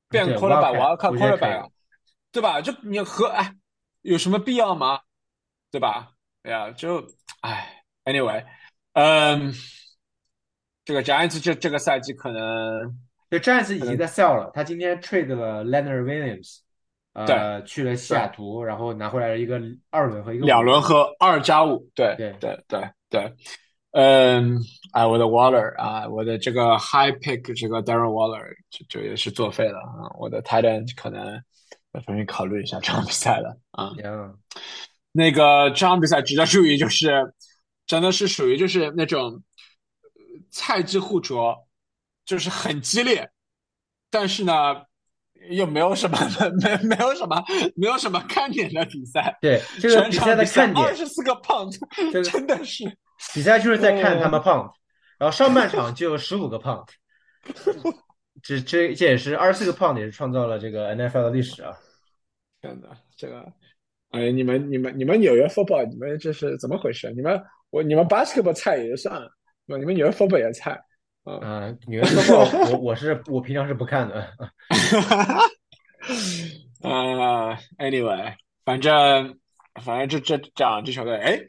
[0.10, 1.69] 变 quarterback，我要看 quarterback，
[2.31, 2.62] 对吧？
[2.62, 3.53] 就你和哎，
[4.01, 5.01] 有什么必要吗？
[5.69, 6.13] 对吧？
[6.41, 7.08] 哎呀，就
[7.41, 8.43] 哎，anyway，
[8.93, 9.53] 嗯，
[10.84, 12.97] 这个 Giants 这这个赛季可能，
[13.29, 16.62] 这 Giants 已经在 sell 了，他今天 trade 了 Leonard Williams。
[17.15, 19.58] 呃，去了西雅图，然后拿回来了一个
[19.89, 23.34] 二轮和一个两轮和二加五，对对对对对，
[23.91, 24.60] 嗯，
[24.91, 31.41] 哎，我的 Waller 啊，我的这个 High Pick 这个 Darren Waller 就就也是作废了啊，我的 Tight End 可能
[31.93, 33.93] 要重新考虑一下这场比赛了啊。
[35.13, 37.34] 那个这场比赛值得注意，就是
[37.88, 39.41] 真的是属于就是那种
[40.51, 41.65] 菜鸡互啄，
[42.25, 43.30] 就是很激烈，
[44.12, 44.84] 但是呢。
[45.49, 46.17] 又没有什么
[46.62, 47.43] 没没有什么
[47.75, 51.79] 没有什么看点的比赛，对这个比赛的看点二十四个胖子，
[52.23, 52.84] 真的是
[53.34, 54.71] 比赛就是在看他们胖，
[55.17, 56.86] 然后上半场就有十五个胖，
[58.43, 61.77] 这这这也是二十四个胖，也是创造了这个 NFL 的历史啊！
[62.62, 63.45] 真的，这个
[64.12, 67.12] 哎，你们你们你们纽约 football，你们这是怎么回事？
[67.13, 69.29] 你们我你们 basketball 菜也就算了，
[69.65, 70.79] 你们纽约 football 也菜。
[71.25, 74.31] 啊，纽约客报，我我是我平常是不看的。
[76.81, 78.33] 呃， anyway，
[78.63, 79.38] 反正
[79.83, 81.39] 反正这这这样这球队，哎，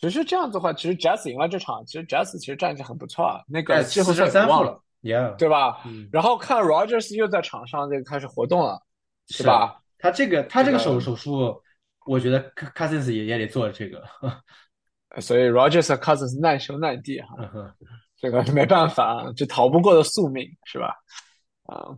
[0.00, 3.40] 其实这样子的话，其实 Jazz 赢了这场，其实 Jazz 其实战绩很不错啊。
[3.48, 5.84] 那个季后赛忘了，Yeah，对吧？
[6.10, 8.82] 然后看 Rogers 又在场上这个开始活动了，
[9.28, 9.80] 是吧？
[9.98, 11.62] 他这个他这个手手术
[12.04, 14.02] 我觉得 Cousins 也也得做这个。
[15.20, 17.36] 所以 Rogers 和 Cousins 难兄难弟哈，
[18.16, 20.94] 这个没办法，就逃不过的宿命是吧？
[21.64, 21.88] 啊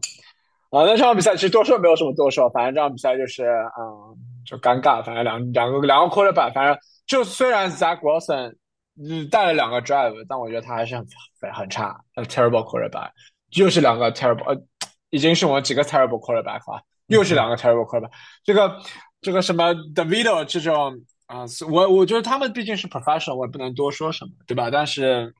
[0.70, 3.44] 啊，那这场比赛其实多说没有什么多说，反正这场比赛就是
[3.78, 6.76] 嗯，就尴尬，反正两两个两个 quarterback，反正
[7.06, 8.54] 就虽然 Zach Wilson
[9.00, 11.06] 嗯带了两个 drive，但我觉得他还是很
[11.52, 13.10] 很差，terrible quarterback，
[13.56, 14.60] 又是两个 terrible，呃，
[15.10, 18.10] 已经是我们几个 terrible quarterback 了，又是两个 terrible quarterback，
[18.44, 18.78] 这个
[19.20, 20.92] 这个什么 Davido 这种。
[21.26, 24.70] 啊，我我觉得他们毕竟是 professional，我也不能多说什么，对吧？
[24.70, 25.34] 但是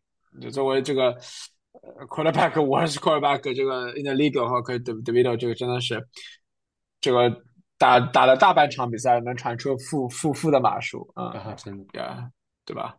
[0.51, 1.17] 作为这个
[2.09, 6.07] quarterback，我是 quarterback，这个 in the league 的话，可以 Davido 这个真的是
[7.01, 7.31] 这个
[7.79, 12.31] 打打了大半场比赛，能传出负负负的码数啊，真的，
[12.65, 12.97] 对吧？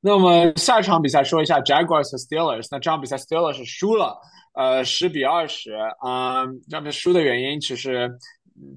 [0.00, 4.18] 那么下一场比赛说一下 Jaguars 和 Steelers，那这场比赛 Steelers 输了，
[4.54, 8.10] 呃，十比二十，嗯，那么输的原因其实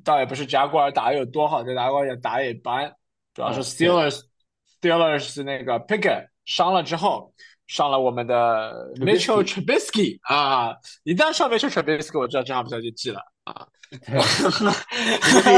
[0.04, 2.93] 倒也不是 Jaguars 打的有多好，这 Jaguars 也打也一般。
[3.34, 7.34] 主要是 Steelers，Steelers 那个 Pickett 伤了之后，
[7.67, 13.67] 上了我们的 Mitchell Trubisky 啊，一旦上 Mitchell Trubisky，我知道这场比赛就记了啊。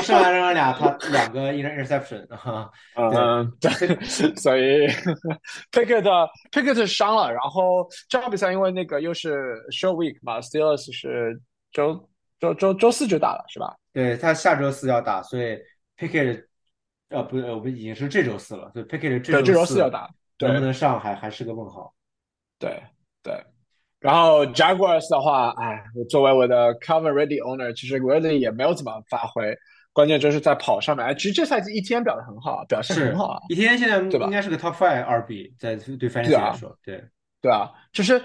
[0.01, 2.69] 上来让俩他两个 interception 哈。
[2.95, 3.71] 嗯，对，
[4.35, 4.87] 所以
[5.71, 6.03] Pickett
[6.51, 11.41] Pickett 伤了，然后这场比赛因为那个又是 Show Week 嘛，Steelers 是
[11.71, 13.75] 周周周周四就打了是吧？
[13.93, 15.57] 对他下周四要打，所以
[15.97, 16.45] Pickett。
[17.09, 21.93] 呃，不，我们已经是这周四了，所以 Pickett 这周四要打，能不能上还还是个问号。
[22.59, 22.81] 对
[23.23, 23.45] 对，
[23.99, 29.55] 然后 Jaguars 的话，哎，作为我的 Cover Ready Owner，其实 Ready 也没有怎么发挥，
[29.93, 31.05] 关键就是在跑上面。
[31.05, 33.39] 哎，其实这赛季一天表的很好，表现很好啊。
[33.49, 37.03] 一天现在对吧应该是个 Top Five 二 B，在对 Fantasy 来说，对
[37.41, 38.21] 对啊，就是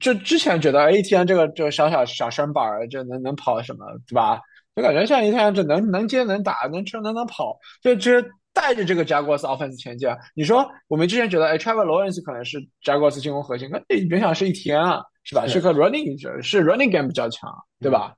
[0.00, 4.40] 就之前觉得 A 天这个这个小小小身板儿，就能能跑什么，对吧？
[4.76, 10.16] 就感觉像一天就能能接能打能吃能能跑，就其实带着这个 Jaguars offense 前进啊。
[10.34, 15.46] 你说我们之前觉得，哎，Trevor Lawrence 可能是 Jaguars 进攻核心，那你别想是一天啊，是吧？
[15.46, 18.14] 是个 running 是 running game 比较强，对吧？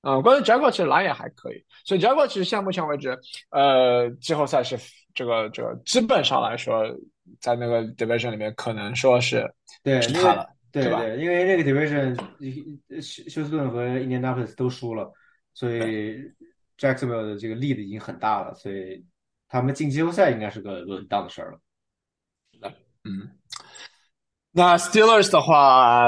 [0.00, 3.16] 嗯，关于 Jaguars 其实篮也还可以，所以 Jaguars 其实现在目前为止，
[3.50, 4.76] 呃，季后赛是
[5.14, 6.84] 这个这个基本上来说，
[7.40, 9.48] 在那个 division 里面可能说是
[9.82, 11.02] 对是他了，对吧？
[11.16, 12.14] 因为那个 division
[13.00, 15.12] 休休斯顿和 Indianapolis 都输了。
[15.56, 16.18] 所以
[16.76, 19.04] Jacksonville 的这个 lead 已经很大了，所以
[19.54, 21.60] 他们进季后赛应该是个稳当的事儿了。
[23.04, 23.30] 嗯，
[24.50, 26.06] 那 Steelers 的话，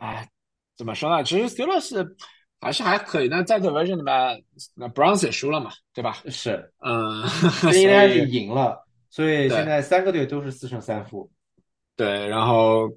[0.00, 0.26] 哎，
[0.74, 1.22] 怎么说呢？
[1.22, 2.16] 其实 Steelers
[2.58, 3.28] 还是还可以。
[3.28, 4.42] 那在 Division 里面，
[4.74, 6.16] 那 Browns 也输了嘛，对吧？
[6.30, 7.20] 是，嗯，
[7.76, 11.30] 应该是赢了，所以现在三个队都是四胜三负。
[11.94, 12.88] 对，然后，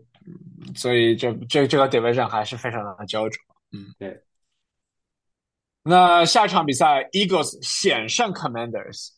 [0.74, 3.44] 所以这这这个 Division 还是非常的焦灼。
[3.74, 4.24] 嗯，对。
[5.84, 9.10] 那下一场比赛，Eagles 险胜 Commanders，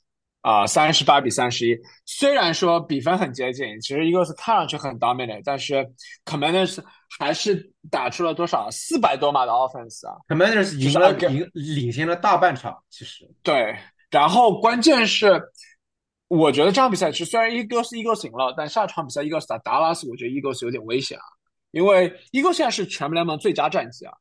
[0.41, 1.77] 啊，三十八比三十一。
[2.05, 5.87] 虽然说比分很接近，其实 Eagles 看上去很 dominant，但是
[6.25, 6.79] Commanders
[7.19, 13.77] 还是打出了多少四百多码的 offense 啊？Commanders 赢了，赢领先了大半场，其实对。
[14.09, 15.41] 然后关键是，
[16.27, 21.23] 我觉得这场比赛其实虽然 Eagles Eagles 赢了，但下场比赛 Eagles 打达拉斯，我觉得 Eagles 有点危险啊，
[21.71, 24.13] 因为 Eagles 现在是全联盟最佳战绩啊。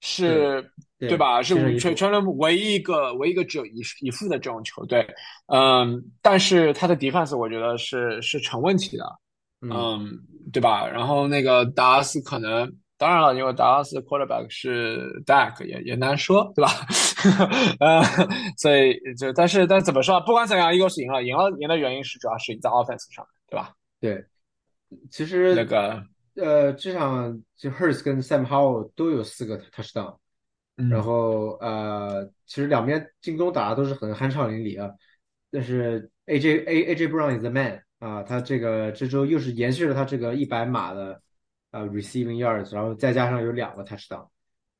[0.00, 1.40] 是，对吧？
[1.42, 5.06] 是全全联盟唯一一个唯一一个只有一一负的这种球队，
[5.46, 9.04] 嗯，但是他的 defense 我觉得是是成问题的，
[9.60, 10.18] 嗯，
[10.52, 10.88] 对吧？
[10.88, 16.70] 然后那个达拉斯可能，当然了，因为达拉斯 quarterback 是 Dak，也也难说，对吧？
[17.78, 18.02] 呃，
[18.56, 20.20] 所以就但是但怎么说？
[20.22, 23.72] 不管怎样，一个是赢了，赢了赢的原因是主要是赢在 offense 上，对吧？
[24.00, 24.24] 对，
[25.10, 26.02] 其实那个。
[26.40, 30.16] 呃，这场就 Hurts 跟 Sam Howell 都有四个 touchdown，
[30.90, 34.94] 然后呃，其实两边进攻打的都是很酣畅淋漓啊。
[35.50, 41.20] 但是 AJ A AJ Brown is the man 啊，他这个这周又是延续了他这个一百码的
[41.70, 44.28] 呃 receiving yards，然后再加上有两个 touchdown，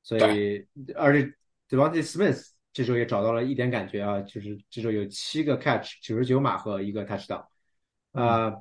[0.02, 1.32] 所以而且
[1.68, 7.44] Devontae Smith 这周也找到了一点感觉啊，就是这周有七个 catch，九十九码和一个 touchdown，
[8.12, 8.55] 啊。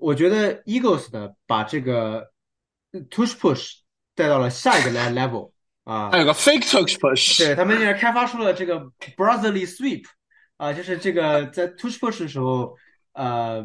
[0.00, 2.32] 我觉得 Eagles 呢，把这个
[3.10, 3.76] touch push
[4.16, 5.52] 带到了下一个 level
[5.84, 8.80] 啊，还有个 fake touch push，对他们现在开发出了这个
[9.16, 10.04] brotherly sweep
[10.56, 12.74] 啊，就是这个在 touch push 的时候，
[13.12, 13.64] 呃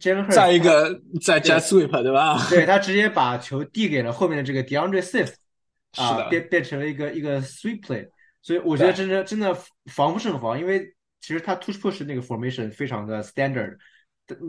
[0.00, 2.38] j a m e 在一个在 jet sweep 对吧？
[2.48, 5.34] 对他直接把球递给了后面的这个 DeAndre Swift，
[5.96, 8.08] 啊，变变成了一个一个 sweep play，
[8.42, 9.56] 所以我觉得真的真的
[9.92, 13.76] 防不胜防，因为其实他 touch push 那个 formation 非常的 standard。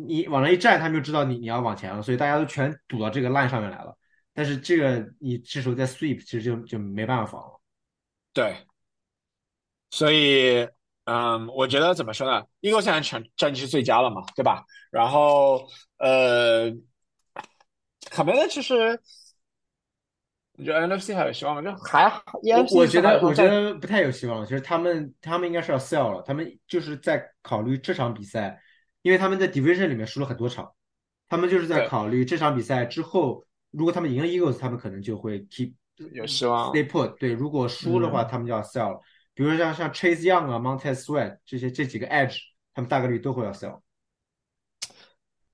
[0.07, 3.95] 你往那一站，他们就知道你你要往前了，所以大家都全堵到这个 line 上面来了。
[4.39, 7.59] 但是这个你这时候在 sweep，其实就就没办法防了。
[8.31, 8.55] 对，
[9.91, 10.65] 所以
[11.03, 14.63] 嗯，我觉得怎么说呢？Eagle 现在成战绩是最佳了嘛，对吧？
[14.91, 15.67] 然后
[15.97, 16.71] 呃，
[18.09, 18.97] 卡梅伦其实。
[20.53, 21.61] 你觉得 NFC 还有希望吗？
[21.61, 22.05] 就还
[22.41, 24.45] 我我觉得我觉得不太有希望。
[24.45, 28.61] 其实他们他们应该是要 sell 了，他们就是在考虑这场比赛，
[29.01, 30.73] 因为他们在 division 里面输了很多场，
[31.27, 35.73] 他们就是在考虑这场比赛之后，如果他们赢了 Eagles，他们可能就会 keep
[36.13, 37.17] 有希望 stay put。
[37.17, 38.99] 对，如果输的话，他们就要 sell 了。
[39.33, 42.37] 比如说像像 Chase Young 啊，Montez Sweat 这些这几个 edge，
[42.73, 43.79] 他们大概率都会要 sell。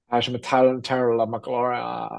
[0.08, 2.10] 还有什么 Tyler Taylor、McLaurin 啊？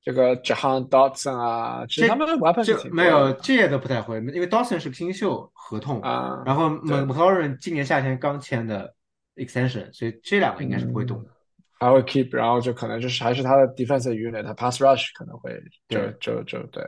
[0.00, 8.94] 这个 Jahan Dotson 啊，其实他们玩法就没有这些都不太会，因为 Dotson 是个新秀合同啊，然后 McLaurin 今年夏天刚签的
[9.34, 11.30] extension，所以这两个应该是不会动的。
[11.78, 15.58] 还会 keep，然后就可能就是还是他的 defensive unit，他 pass rush 可能会
[15.88, 16.84] 就就就对。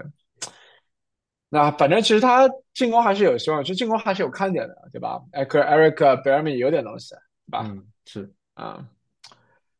[1.49, 7.15] 那反正其实他进攻还是有希望，其实进攻还是有看点的，对吧？Eric Eric b e r m y 有点东西，
[7.47, 7.65] 对吧？
[7.67, 8.87] 嗯，是啊。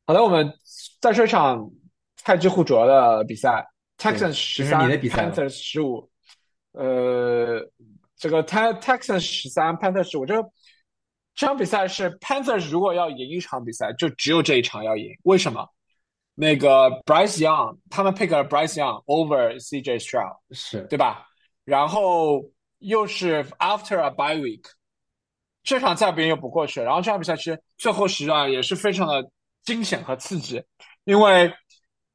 [0.07, 0.53] 好的，我们
[1.01, 1.71] 再说一场。
[2.23, 6.11] 泰之互啄的比赛，Texans 十三，Panthers 十五。
[6.73, 7.67] 呃，
[8.15, 10.27] 这个 Texans 十三，Panthers 十五。
[10.27, 10.35] 这
[11.41, 15.09] 这场比赛是 Panthers 如果要赢一场比赛，就只有这一场要赢。
[15.23, 15.67] 为什么？
[16.35, 21.27] 那个 Bryce Young，他们 pick 了 Bryce Young over CJ Stroud，是对吧？
[21.65, 22.43] 然后
[22.81, 24.65] 又是 After a bye week，
[25.63, 26.83] 这场再不赢又不过去。
[26.83, 29.31] 然后这场比赛其实最后时段也是非常的
[29.65, 30.63] 惊险和刺激，
[31.05, 31.51] 因为。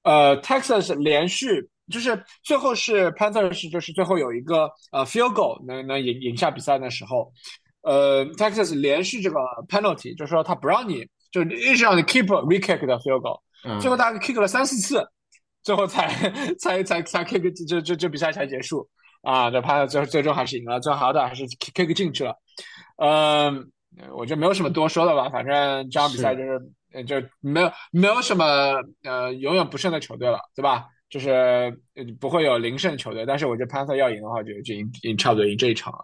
[0.03, 7.34] 呃，Texas 连续就是最后是 Panthers 就是最后有一个呃 field goal 能能赢赢下比赛的时候，
[7.86, 15.08] 呃，Texas 连续这个 penalty 就是说他不让你就是一直让你 keep re-kick 的 field goal，最后大概 kick 了三四次，
[15.64, 16.08] 最后才
[16.60, 18.90] 才才才 kick 这这这比赛才结束
[19.22, 22.36] 啊，这 Panthers 最最终还是赢了，最后好歹还是 kick 进去了，
[22.98, 23.72] 嗯，
[24.18, 26.60] 我觉得没有什么多说的吧，反正这场比赛就是。
[27.06, 28.46] 就没有没有什么
[29.04, 30.86] 呃永远不胜的球队了，对吧？
[31.10, 31.78] 就是
[32.22, 33.26] 不会有零胜球队。
[33.26, 36.00] 但是我觉得潘特要赢的话，就就赢赢差不多赢这一场了。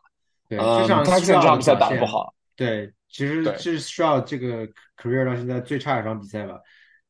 [0.51, 2.35] 对，这场这场比赛打的不好。
[2.57, 6.59] 对，其实是需要这个 career 到现在最差一场比赛吧，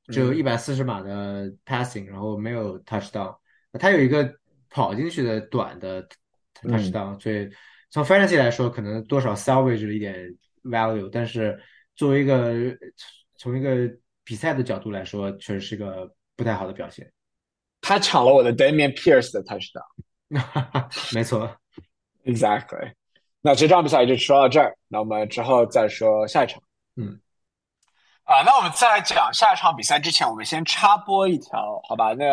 [0.10, 3.36] 只有一百四十码的 passing，然后没有 touchdown。
[3.80, 4.32] 他有一个
[4.70, 6.08] 跑进去的短的
[6.62, 7.50] touchdown，所以
[7.89, 10.16] 从 fantasy 来说，可能多少 salvage 了一点
[10.64, 11.10] value。
[11.12, 11.60] 但是
[11.96, 12.54] 作为一个
[13.38, 13.92] 从一个
[14.24, 17.12] 比赛的角度来说，确实是个不太好的表现。
[17.82, 19.82] 他抢了我的 Damian Pierce 的 touchdown，
[21.16, 21.52] 没错
[22.24, 22.94] ，Exactly。
[23.42, 26.62] 那这场比赛就说到这儿，那我们之后再说下一场。
[26.96, 27.20] 嗯，
[28.24, 32.14] 啊，那我们在讲下一场比赛之前，我们先插播一条，好吧？
[32.14, 32.26] 那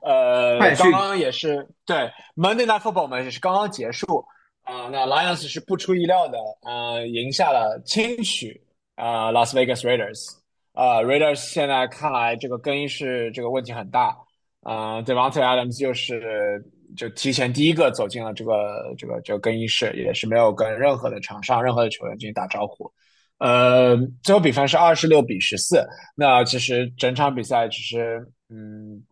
[0.00, 4.24] 呃，刚刚也是对 Monday Night Football，我们也是刚刚结束
[4.62, 4.88] 啊。
[4.90, 8.60] 那 Lions 是不出意料的，呃，赢下了轻取
[8.96, 10.38] 啊 Las Vegas Raiders。
[10.72, 14.14] 啊，Raiders 现在看来这个更衣室这个问题很大，
[14.62, 16.62] 啊，Devontae Adams 又是
[16.96, 22.92] 就提前第一个走进了这个这个这个更衣室，也是没有跟任何的场上任何的球员进行打招呼，
[23.38, 25.84] 呃，最后比分是二十六比十四，
[26.14, 29.02] 那其实整场比赛其实嗯，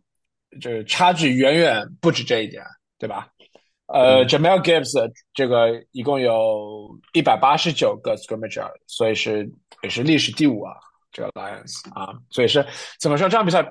[0.60, 2.62] 就是差距远远不止这一点，
[2.98, 3.28] 对吧？
[3.86, 9.50] 呃，Jamal Gibbs 这个一共有一百八十九个 scrimmage，所以是
[9.82, 10.72] 也是历史第五啊。
[11.12, 12.66] 这个 Lions 啊，所以是
[12.98, 13.28] 怎么说？
[13.28, 13.64] 这场比赛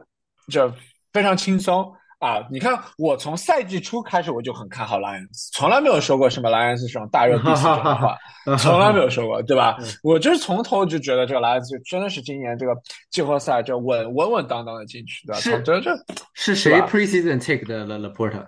[0.49, 0.73] 就
[1.11, 1.93] 非常轻松
[2.24, 2.47] 啊！
[2.49, 8.17] 你看，我从赛季初开始我就很看好 Lions，从来没有说过什么 Lions 这种大热必死这种话，
[8.57, 9.78] 从来没有说过，对吧？
[10.03, 12.74] 我就是从头就觉得这个 Lions 真的是今年这个
[13.11, 15.39] 季后赛就稳稳稳当当的进去，对吧？
[15.39, 15.91] 是这这
[16.34, 18.45] 是谁 Preseason take 的 Laporta？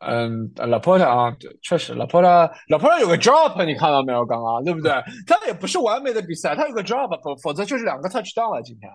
[0.00, 4.24] 嗯，Laporta 啊，确实，Laporta，Laporta 有个 drop，你看到没有？
[4.24, 4.90] 刚刚对不对？
[5.26, 8.62] 他也不是完美的比赛，他有个 drop，否否则就是两个 touchdown 了。
[8.62, 8.90] 今天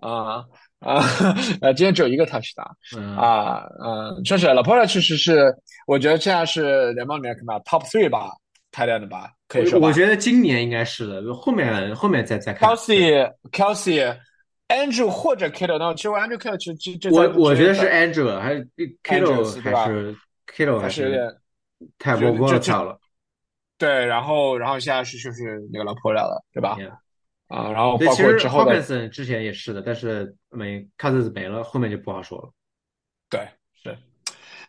[0.00, 0.42] 啊
[0.84, 1.04] 啊，
[1.60, 2.72] 呃，今天只有一个 touchdown
[3.16, 5.54] 啊，嗯，确实，Laporta 确实是，
[5.86, 8.32] 我觉得现在是联盟里面可能 top three 吧，
[8.72, 9.78] 排练的吧，可以说。
[9.78, 12.68] 我觉得今年应该是的，后面后面再再看。
[12.68, 14.16] Kelsey，Kelsey。
[14.70, 18.68] Andrew 或者 Kittle，那其实 Andrew Kittle 其实这我我觉得是 Andrew，还是
[19.02, 20.16] Kittle 还是
[20.46, 21.28] Kittle 还是有点
[21.98, 22.96] 太过过跳了。
[23.78, 26.78] 对，然后然后现在是就是那个老婆了了，对吧？
[27.50, 32.50] 啊，然后包括之后的之前也是的，但是没 Cousins 没了，后面就不好说了。
[33.28, 33.48] 对，
[33.82, 33.98] 是。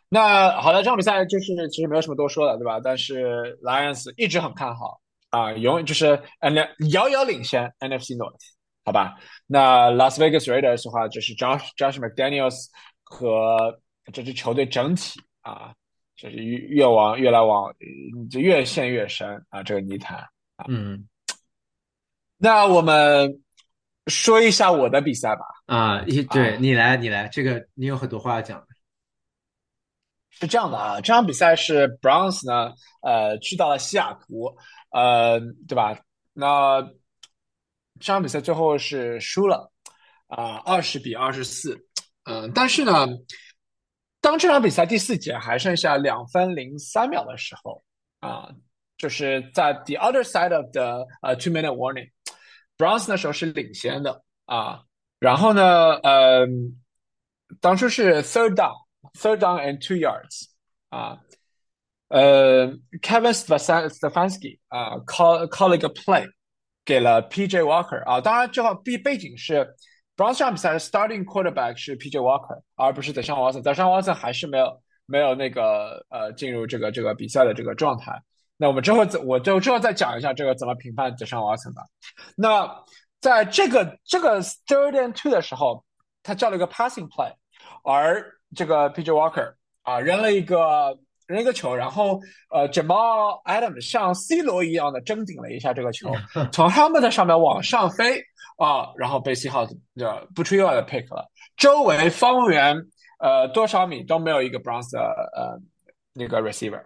[0.09, 2.79] 那好的，这场比赛就是其实没有什么多说的，对吧？
[2.83, 6.55] 但是 Lions 一直很看好啊，永远就是 N
[6.91, 8.41] 遥遥领先 NFC North。
[8.83, 9.15] 好吧，
[9.45, 12.65] 那 Las Vegas Raiders 的话，就是 Josh Josh McDaniels
[13.03, 13.79] 和
[14.11, 15.71] 这支球队整体啊，
[16.15, 17.71] 就是越越往越来往
[18.31, 20.27] 就越陷越深啊，这个泥潭
[20.67, 21.07] 嗯
[22.43, 23.39] 那我们
[24.07, 25.45] 说一下我的比赛吧。
[25.67, 28.65] 啊，一对啊你来，你来，这个你有很多话要讲。
[30.31, 32.73] 是这样的啊，这场比赛是 Browns 呢，
[33.03, 34.57] 呃，去到了西雅图，
[34.89, 35.99] 呃，对吧？
[36.33, 36.81] 那
[37.99, 39.71] 这场比赛最后是输了，
[40.25, 41.77] 啊、二十比二十四，
[42.23, 43.05] 嗯，但是呢，
[44.19, 47.83] 当这场比赛第四节还剩下两分零三秒的时候，
[48.19, 48.49] 啊、
[48.97, 51.75] 就是在 the other side of the 呃 two minute
[52.81, 54.81] warning，Browns 那时候是领先的啊，
[55.19, 56.47] 然后呢，呃，
[57.59, 58.73] 当初是 third down。
[59.17, 60.45] third down and two yards
[60.89, 61.19] 啊，
[62.09, 62.67] 呃
[63.01, 66.29] ，Kevin Stefanski Stefanski 啊，call call 了一个 play
[66.85, 69.75] 给了 PJ Walker 啊，当然这个背背景是
[70.15, 78.21] Browns 这场比赛的 starting quarterback 是 PJ Walker，而不是德尚沃森，德尚沃森还是没有没有那个呃进入这个这个比赛的这个状态。
[78.61, 81.81] 那我们之后再我就之后再讲一下这个怎么评判德尚瓦森吧。
[82.35, 82.71] 那
[83.19, 85.83] 在这个这个 third and two 的时候，
[86.21, 87.33] 他叫了一个 passing play，
[87.83, 88.23] 而
[88.55, 90.95] 这个 PJ Walker 啊扔了一个
[91.25, 92.19] 扔一个球，然后
[92.51, 96.11] 呃 Jamal Adams 像 C 罗一样的争顶了一下这个球，
[96.53, 98.21] 从 helmet 上面往上飞
[98.59, 102.77] 啊，然后被 Seahawks 的不出意外的 pick 了，周围方圆
[103.17, 104.99] 呃多少米都没有一个 Browns 的
[105.35, 105.59] 呃
[106.13, 106.83] 那个 receiver。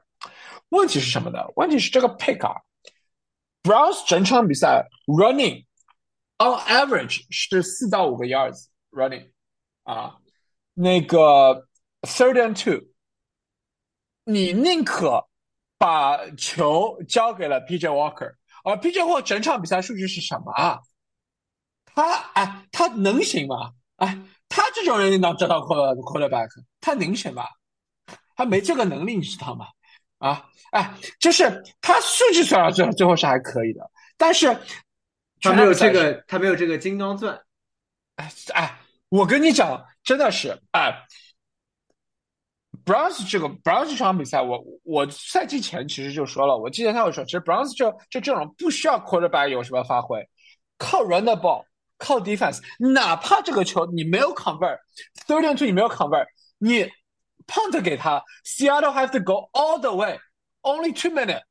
[0.70, 1.39] 问题是什么呢？
[1.55, 2.61] 问题是这个 pick 啊
[3.63, 5.66] ，Browns 整场比赛 running
[6.38, 9.32] on average 是四到五个 yards running
[9.84, 10.18] 啊。
[10.74, 11.68] 那个
[12.01, 12.88] third and two，
[14.26, 15.28] 你宁可
[15.78, 20.80] 把球交给了 PJ Walker，而 PJ Walker 整场比赛数据是什么啊？
[21.86, 23.72] 他哎，他能行吗？
[23.95, 26.49] 哎，他这种人能找到 quarterback，
[26.82, 27.45] 他能行吗？
[28.36, 29.68] 他没这个能力，你知道吗？
[30.26, 34.47] 啊，哎，就是他数据虽然最后最后是还可以的，但是
[35.39, 37.39] 他没有这个，他没有这个金刚钻。
[38.15, 41.05] 哎哎，我跟你讲，真的是哎
[42.84, 50.28] ，Browns 这个 Browns 这场比赛，我我赛季前其实就说了，我季前赛我说，其实 Browns 这这这种不需要 quarterback 有什么发挥，
[50.80, 51.65] 靠 run the ball，
[51.99, 56.26] 靠 defense，哪怕这个球你没有 convert，third and two 你没有 convert，
[56.57, 56.89] 你
[57.47, 61.43] punt 给他，Seattle have to go all the way，only two minute。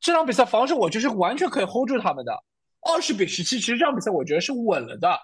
[0.00, 2.32] 这场比赛防守我就是完全可以 hold 住他们的，
[2.80, 5.16] 二十比十七，其实这场比赛我觉得是稳了的，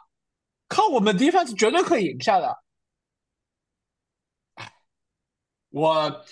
[0.69, 2.57] 靠我们 defense 绝对可以赢下的。
[4.55, 4.73] 哎，
[5.71, 6.25] 我，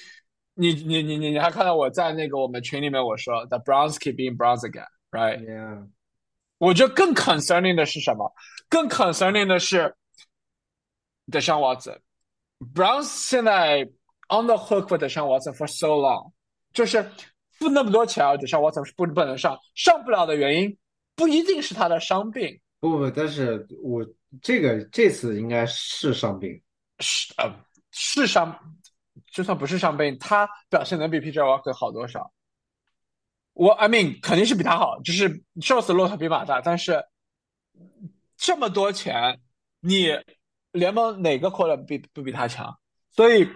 [0.54, 5.88] 你你你你你还看到我在那个我们群里面我说 the Browns keep being Browns again，right？Yeah，
[6.59, 8.32] 我觉得更 concerning 的是什么？
[8.68, 9.96] 更 concerning 的是
[11.26, 11.98] Deshaun Watson。
[12.59, 13.82] Browns 现在
[14.28, 16.32] on the hook with Deshaun Watson for so long，
[16.72, 17.02] 就是
[17.59, 20.76] 付那么多钱啊，Deshaun Watson 是不不能上，上不了的原因
[21.14, 24.07] 不一定是他的伤病，不不，但是我
[24.42, 26.61] 这个这次应该是伤病。
[27.00, 27.52] 是呃
[27.90, 28.59] 是伤，
[29.32, 32.32] 就算不是伤病，他表现能比 PJ Walker 好多少？
[33.52, 37.04] 我 I mean 肯定是比他好，就是瘦死骆驼比马大，但是
[38.36, 39.40] 这么多钱，
[39.80, 40.09] 你
[40.77, 42.79] 联盟哪个 quarter 比不比他强？
[43.11, 43.49] 所以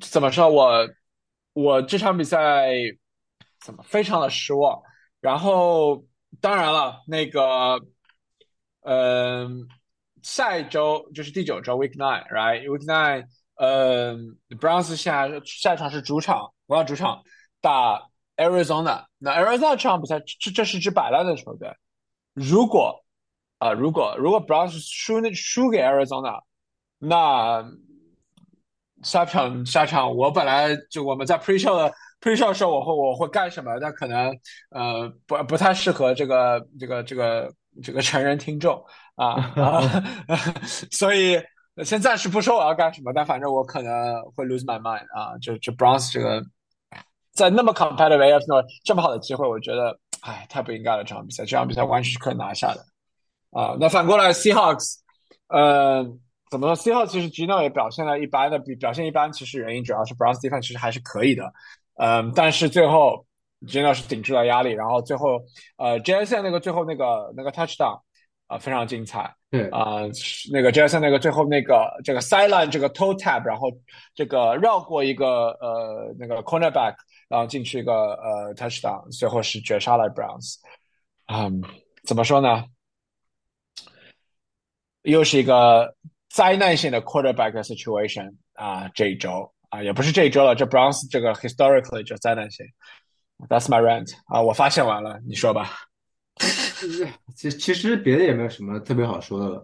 [0.00, 0.88] 怎么说我
[1.52, 2.70] 我这场比赛
[3.60, 4.80] 怎么非常的失望。
[5.20, 6.04] 然后
[6.40, 7.80] 当然了，那个
[8.82, 9.68] 嗯、
[10.22, 13.26] 下一周就是第九周 Week Nine，right？Week Nine，
[13.56, 17.22] 嗯，Browns 下下一场是主场，我要主场
[17.60, 19.04] 打 Arizona。
[19.18, 21.70] 那 Arizona 这场比赛，这这是支摆烂的球队。
[22.32, 23.04] 如果
[23.60, 26.40] 啊、如果如果 Browns 输那输给 Arizona，
[26.98, 27.62] 那
[29.02, 31.92] 下场下场我本来就我们在 pre show 的
[32.22, 33.78] pre show 的时候，我会我会干什么？
[33.78, 34.34] 但可能
[34.70, 37.52] 呃不不太适合这个这个这个
[37.82, 38.82] 这个成人听众
[39.16, 39.82] 啊 啊，
[40.90, 41.38] 所以
[41.84, 46.42] 先暂时不说我要干什么，但反正我可能会 lose my mind 啊，就就 Bronze 这个
[47.32, 52.89] 在那么 competitive AFC 这么好的机会，我觉得哎太不应该了，这场比赛这场比赛完全是可以拿下的。
[53.50, 54.94] 啊，那反过来 Seahawks，
[55.48, 56.04] 呃，
[56.50, 61.52] 怎么说？Seahawks 其实 Gino 也表现了一般的，比表现一般，其实原因主要是 Browns defense 其实还是可以的，
[61.96, 63.26] 嗯，但是最后
[63.66, 65.42] Gino 是顶住了压力，然后最后
[65.76, 68.00] 呃 JSN 那个最后那个那个 touchdown
[68.46, 70.00] 啊、非常精彩对，啊、
[70.52, 73.68] 那个 JSN 那个最后那个这个 sideline 这个 toe tap，然后
[74.14, 76.94] 这个绕过一个呃那个 cornerback，
[77.28, 80.56] 然后进去一个呃 touchdown，最后是绝杀了 Browns，
[81.26, 81.62] 嗯，
[82.04, 82.64] 怎么说呢？
[85.02, 85.94] 又是一个
[86.28, 92.66] 灾难性的 quarterback situation 啊，这一周啊，也不是这一周了，这 Browns 这个 historically 就灾难性
[93.48, 95.70] That's my rant 啊，我发现完了，你说吧。
[97.36, 99.62] 其其实别的也没有什么特别好说的了。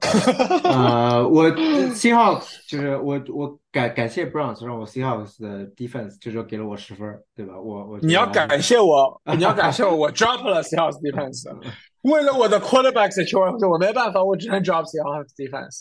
[0.64, 7.58] 呃，我 Seahawks 就是我我感感谢 Browns 让我 Seahawks 的 defense 就是给了我十分，对吧？
[7.58, 11.48] 我我你要感谢我，你要感谢我，我 drop 了 Seahawks defense，
[12.10, 15.80] 为了我的 quarterback situation，我没办法，我只能 drop Seahawks defense。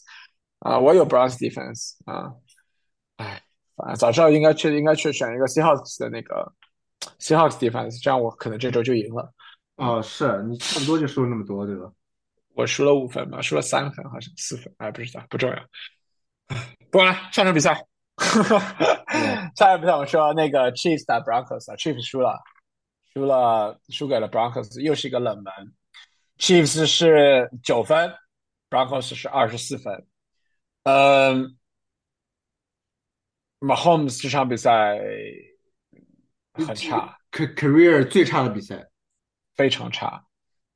[0.59, 2.33] 啊，我有 Browns defense 啊，
[3.17, 3.41] 哎，
[3.75, 6.51] 反正早知道应该去应该去选一个 Seahawks 的那个
[7.19, 9.31] Seahawks defense，这样我可能这周就赢了。
[9.75, 11.91] 哦，是你差不多就输了那么多，对吧？
[12.55, 14.73] 我输了五分吧，输了三分还是四分？
[14.77, 15.57] 哎，不知道，不重要。
[16.89, 17.85] 不管了，下场比赛。
[19.55, 22.39] 下场比赛，我们说那个 Chiefs 打 Broncos 啊，Chiefs 输了，
[23.13, 25.53] 输了，输给了 Broncos，又是一个冷门。
[26.37, 28.13] Chiefs 是九分
[28.69, 30.05] ，Broncos 是二十四分。
[30.83, 31.57] 嗯
[33.59, 34.99] ，Mahomes 这场比赛
[36.53, 38.85] 很差，career 最差的比赛。
[39.55, 40.21] 非常差，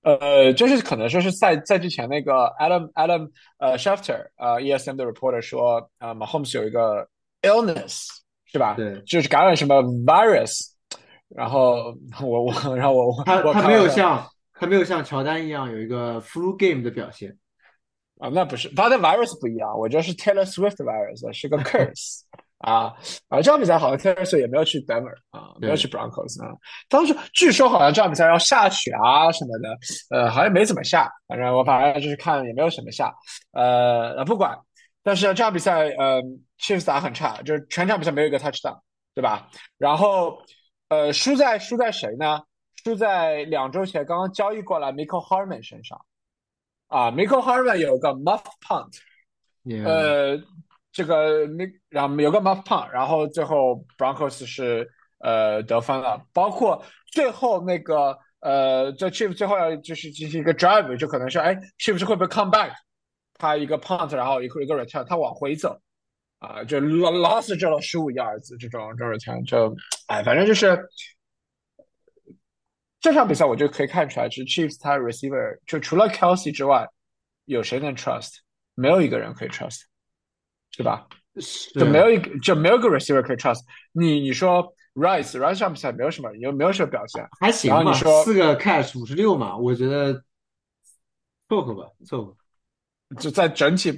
[0.04, 7.06] 呃，就是可能说是在在之前那个 Adam Adam 呃 Schefter 呃 ESM 的 reporter 说啊，Mahomes 有一个
[7.42, 8.08] illness
[8.46, 8.76] 是吧？
[8.76, 10.62] 对，就是感染什么 virus，
[11.28, 14.26] 然后我我然后我他他没有像
[14.60, 17.38] 他没有像乔丹一样有一个 flu game 的表现
[18.20, 22.22] 啊，那不是他的 virus 不一样，我觉得是 Taylor Swift virus 是个 curse。
[22.60, 22.94] 啊
[23.30, 23.38] 啊！
[23.38, 26.54] 这场比赛好像 Taylor Swift 也没有去 Denver 啊，没有去 Broncos 啊。
[26.90, 29.78] 当时据说好像这场比赛要下雪啊什么的，
[30.10, 31.10] 呃，好像没怎么下。
[31.26, 33.16] 反正我反正就是看也没有什么下。
[33.54, 34.60] 呃，不管。
[35.04, 36.22] 但是这场比赛，呃
[36.60, 38.78] ，Chiefs 打很差，就是全场比赛没有一个 touchdown，
[39.16, 39.48] 对吧？
[39.78, 40.38] 然后，
[40.90, 42.42] 呃，输在输在谁呢？
[42.84, 46.00] 输在两周前刚刚交易过来 Michael Harmon 身上。
[46.88, 49.00] 啊，Michael Harmon 有个 muff punt，
[49.86, 50.42] 呃。
[50.92, 62.72] 这个那然后有个 muff punt，然后最后 Broncos 是呃得分了，包括最后那个呃这 Chief 最后要就是进行一个 drive，就可能是哎 Chief 是会不会 come back，
[63.36, 65.80] 他一个 punt，然后一个一个 return，他往回走
[66.40, 69.74] 啊，就 lost 这了十五 yards 这种这种 return，就
[70.08, 70.76] 哎反正就是
[73.00, 76.88] 这场比赛我就可以看出来，是 Chiefs 他 receiver 就除了 Kelsey 之外，
[77.46, 78.38] 有谁能 trust？
[78.76, 79.82] 没有一个人可以 trust。
[80.78, 81.08] 对吧？
[81.74, 84.20] 就没有一个就没有个 receiver 可以 trust 你。
[84.22, 87.28] 你说 Rice，Rice 上比赛没有什么，有没有什么表现？
[87.42, 87.92] 还行吧。
[88.24, 90.14] 四个 catch 五十六嘛，我觉得
[91.50, 92.38] 凑合吧，凑合。
[93.20, 93.90] 就在整体，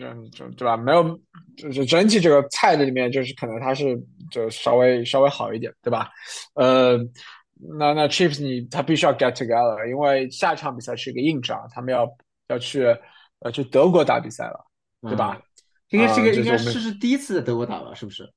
[0.00, 0.76] 嗯，就对吧？
[0.76, 1.20] 没有，
[1.56, 4.00] 就是整体这个菜的里面，就是可能他是
[4.30, 6.08] 就稍微稍微好一点，对吧？
[6.54, 6.96] 呃，
[7.78, 12.08] 那那 Chiefs 你他必须要 get together，因为下一场比赛是一个硬仗，他们要
[12.48, 12.84] 要去
[13.40, 14.64] 呃去德国打比赛了，
[15.02, 15.40] 对吧？
[15.90, 17.94] 应该这个应该是是第一次在德国打吧？
[17.94, 18.28] 是不是？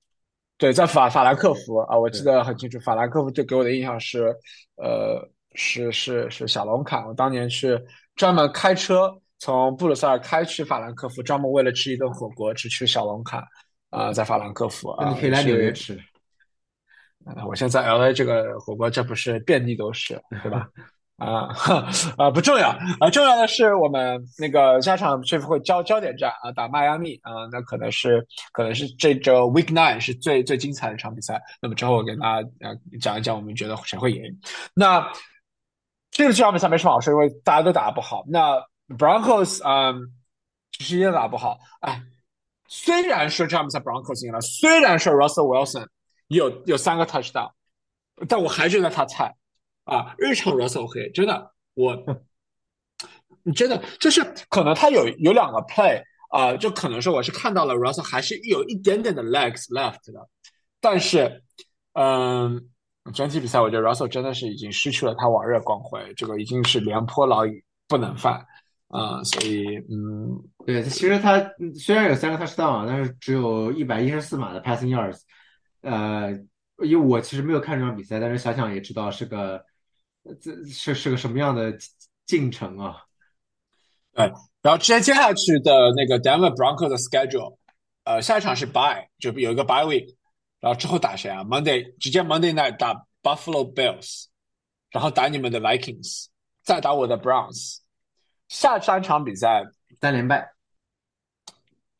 [0.57, 2.79] 对，在法法兰克福啊，我记得很清楚。
[2.79, 4.33] 法兰克福对给我的印象是，
[4.75, 5.19] 呃，
[5.53, 7.05] 是是是小龙坎。
[7.05, 7.77] 我当年去
[8.15, 13.43] 专门开车从布鲁塞尔开去法兰克福，专门为了吃一顿火锅，只去小龙坎
[13.89, 15.05] 啊，在法兰克福啊。
[15.05, 15.99] 那你可以来纽约吃。
[17.47, 20.67] 我现在 LA 这个火锅，这不是遍地都是，对吧？
[21.17, 21.47] 啊
[22.17, 22.67] 啊不重要
[22.99, 31.41] 啊，重要的是我们那个下场这会焦焦点战啊，打迈阿密啊，那可能是可能是这周 Week Nine 是最最精彩的一场比赛。
[31.61, 34.21] 那么之后我给大家呃讲一讲，我们觉得谁会赢。
[34.73, 35.09] 那
[36.11, 38.25] 这个这场比赛没什么好说，因为大家都打不好。
[38.27, 38.61] 那
[38.97, 39.95] Broncos 嗯，
[40.73, 41.57] 其实也打不好。
[41.79, 42.03] 哎，
[42.67, 45.87] 虽然说这场比赛 Broncos 赢了，虽然说 Russell Wilson
[46.27, 47.51] 有有三个 Touchdown，
[48.27, 49.35] 但我还觉得他菜。
[49.85, 51.95] 啊，日常 Russell 黑，真的，我，
[53.43, 56.01] 你真的就是可能他有有两个 play
[56.31, 60.27] 啊，就可能说我是看到了 Russell 还是有一点点的 legs left 的，
[60.81, 61.43] 但是，
[61.93, 62.67] 嗯，
[63.13, 68.43] 整体比赛我觉得 Russell 真的是已经失去了他往日光辉，这个已经是廉颇老矣不能犯
[68.87, 71.39] 啊，所以，嗯，对，其实他
[71.75, 75.19] 虽然有三个 touchdown，但是只有一百一十四码的 passing yards，
[75.85, 76.31] 呃，
[76.83, 79.65] 因为我其实没有看这场比赛，但是想想也知道是个。
[80.41, 81.71] 这是是个什么样的
[82.25, 83.03] 进程啊？
[84.11, 84.25] 对，
[84.63, 87.59] 然后直接接下去的那个 Denver Broncos 的 schedule，
[88.05, 90.15] 呃，下一场是 bye，就有一个 bye week，
[90.59, 94.25] 然后之后打谁啊？Monday 直接 Monday night 打 Buffalo Bills，
[94.89, 96.25] 然后打你们的 Vikings，
[96.63, 97.81] 再打我的 Browns，
[98.47, 99.63] 下三场比赛
[100.01, 100.53] 三连败，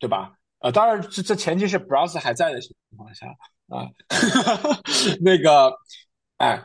[0.00, 0.32] 对吧？
[0.58, 3.28] 呃，当然这这前提是 Browns 还在的情况下
[3.68, 3.88] 啊，
[5.20, 5.72] 那个，
[6.38, 6.62] 哎。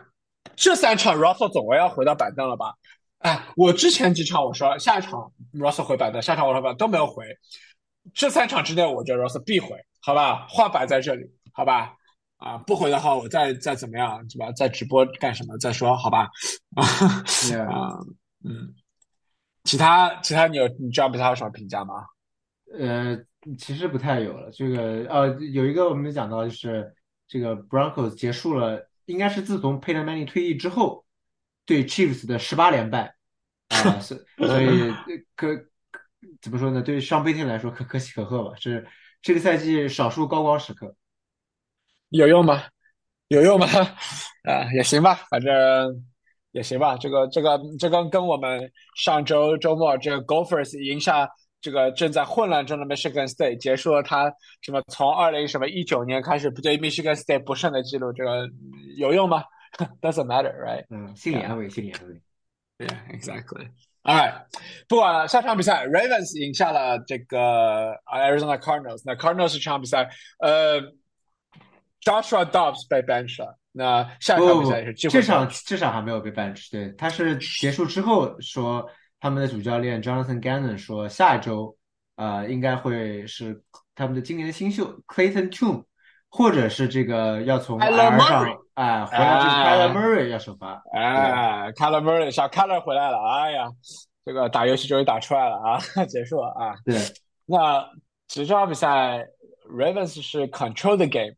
[0.53, 2.73] 这三场 Russell 总归要回到板凳了吧？
[3.19, 7.25] 哎，我之前几场我说下一场 Russell 回板凳，下场我说板都没有回。
[8.13, 9.69] 这三场之内，我觉得 Russell 必回，
[10.01, 10.45] 好吧？
[10.47, 11.93] 话摆在这里，好吧？
[12.37, 14.51] 啊，不回的话，我再再怎么样，是吧？
[14.51, 16.29] 在直播干什么再说，好吧？
[16.75, 16.83] 啊
[17.67, 17.97] 啊，
[18.43, 18.75] 嗯，
[19.63, 21.95] 其他其他你有你知道比他有什么评价吗？
[22.77, 23.17] 呃，
[23.57, 24.49] 其实不太有了。
[24.51, 26.93] 这个呃，有一个我们讲到就是
[27.27, 31.05] 这个 Broncos 结束了，应该是自从 Peyton Manning 退役之后
[31.65, 33.15] 对 Chiefs 的十八连败
[33.69, 34.93] 啊，所 所以
[35.35, 35.47] 可
[36.41, 36.81] 怎么说呢？
[36.81, 38.87] 对于上贝汀来说可可喜可贺吧，是
[39.21, 40.95] 这个赛季少数高光时刻。
[42.09, 42.63] 有用吗？
[43.29, 43.65] 有用吗？
[44.43, 46.05] 啊，也行吧，反正
[46.51, 46.97] 也行吧。
[46.97, 51.29] 这个这个这个跟我们上周周末这个 Gophers 赢下
[51.61, 58.49] 这个正在混乱中的 Michigan State，结束了他什么从二零什么一九年开始对 Michigan State 不胜的记录，这个
[58.97, 59.43] 有用吗
[60.01, 60.85] ？Doesn't matter, right？
[60.89, 62.21] 嗯，心理安慰，心理安慰。
[62.79, 63.69] Yeah, exactly.
[64.03, 64.33] All right，
[64.87, 69.03] 不管了，下场比赛 Ravens 赢下了这个 Arizona Cardinals。
[69.05, 70.09] 那 Cardinals 这场比赛，
[70.39, 70.81] 呃。
[72.03, 78.89] Joshua Dobbs 被 bench 了，那下一场比赛是这场这场还没有被 bench，对，他是结束之后说
[79.21, 81.77] 他们的主教练 Jonathan Gannon 说下一周
[82.15, 83.63] 呃应该会是
[83.95, 85.85] 他们的今年的新秀 Clayton Tune，
[86.29, 93.67] 或者是这个要从 IR 上哎回来就是 Kyler Murray 要首发，哎，Kyler Murray 小 Kyler 回来了，哎呀，
[94.25, 96.97] 这个打游戏终于打出来了啊，结束了啊，对，
[97.45, 97.87] 那
[98.27, 99.25] 其实这场比赛
[99.69, 101.35] Ravens 是 control the game。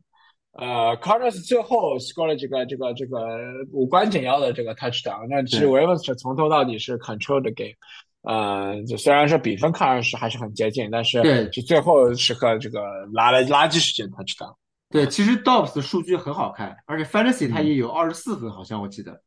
[0.53, 3.39] 呃，Cardinals 最后 score 了这个这个这个
[3.71, 7.73] 无关紧要的这个 touchdown，那其实 Ravens 从头到底是 control the game，
[8.21, 12.81] 呃，就虽然说比分看上去还是很接近，但是对，就最后时刻这个
[13.13, 14.55] 拉了垃圾时间 touchdown。
[14.91, 19.23] 对，其实 Dobbs 的数据很好看，而且 Fantasy 他也有二十四分，好像我记得，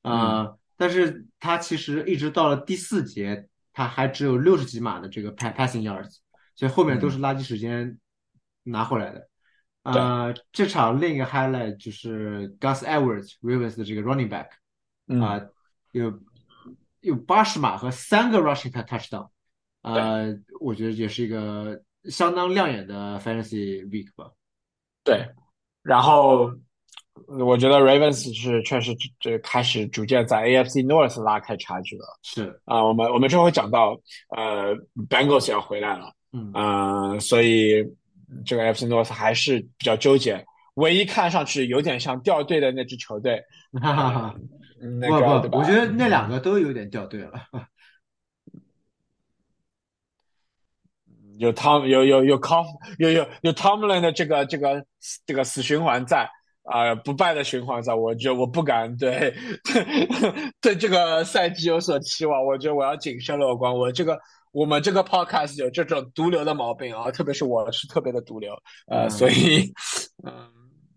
[0.00, 6.16] 呃，但是他其实一直到了第四节，他还只有六十几码的这个 passing yards，
[6.56, 7.98] 所以后面都是垃圾时间
[8.62, 9.28] 拿回来的。
[9.82, 14.48] 呃，这场另一个 highlight 就是 Gus Edwards Ravens 的这个 running back，
[15.24, 15.40] 啊，
[15.92, 16.12] 有
[17.00, 19.28] 有八十码和三个 rushing touchdown，
[19.80, 24.30] 呃，我觉得也是一个相当亮眼的 fantasy week 吧。
[25.02, 25.26] 对，
[25.82, 26.52] 然后
[27.26, 32.04] 我觉得 Ravens 是确实这开始逐渐在 AFC North 拉开差距了。
[32.22, 33.98] 是啊，我们我们这会讲到
[34.36, 34.76] 呃
[35.08, 37.82] Bengals 要回来了，嗯，啊所以。
[38.44, 43.42] 这个 FC North 还是比较纠结，唯一看上去有点像掉队的那支球队，
[43.80, 44.34] 哈哈哈。
[44.80, 47.32] 不不，我觉得那两个都有点掉队了。
[51.38, 52.64] 有 Tom 有有有 Com
[52.98, 54.84] 有有有 Tomlin 的这个这个
[55.26, 56.28] 这个死循环在
[56.62, 59.34] 啊，不败的循环在，我觉得我不敢对
[60.62, 64.18] 对这个赛季有所期望，我觉得我要谨慎乐观，我这个。
[64.52, 68.52] 我们这个 podcast 有这种毒瘤的毛病啊，特别是我是特别的毒瘤，
[68.88, 69.72] 呃，所以，
[70.26, 70.32] 嗯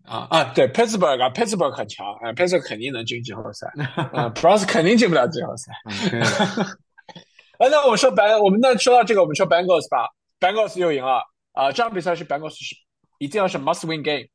[0.04, 3.66] 啊啊，对，Pittsburgh 啊，Pittsburgh 很强，啊，Pittsburgh 肯定能进季后赛，
[4.12, 5.72] 啊，Browns 肯定进不了季后赛。
[7.58, 10.08] 哎，那我说白，我们那说到这个，我们说 Bengals 吧
[10.40, 12.74] ，Bengals 又赢了啊，这场比赛是 Bengals 是
[13.18, 14.26] 一定要是 must win game，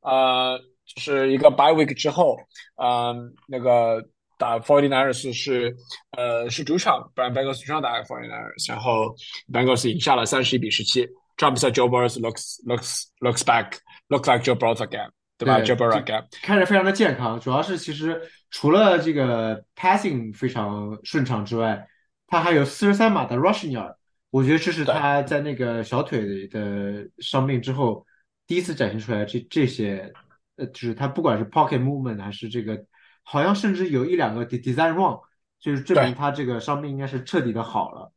[0.00, 2.36] 呃，就是一个 bye week 之后，
[2.82, 4.04] 嗯，那个。
[4.44, 5.74] 打 Forty Niners 是
[6.18, 9.16] 呃是主场，不然 Bengals 主场打 Forty Niners，然后
[9.50, 11.06] Bengals 赢下了三十一比十七。
[11.36, 13.78] 这场比赛 Joe Burrow looks looks looks back
[14.10, 17.40] looks like Joe Burrow again，对吧？Joe Burrow again，看着非常的健康。
[17.40, 18.20] 主要是其实
[18.50, 21.82] 除了这个 passing 非常顺畅之外，
[22.26, 23.94] 他还有四十三码的 rushing yard。
[24.30, 28.04] 我觉得这是他在那个小腿的伤病之后
[28.46, 30.12] 第一次展现出来这这些
[30.56, 32.78] 呃，就是他不管是 pocket movement 还是这个。
[33.24, 35.20] 好像甚至有一两个 design wrong，
[35.58, 38.12] 就是证明他这个伤病应该是彻底的好了。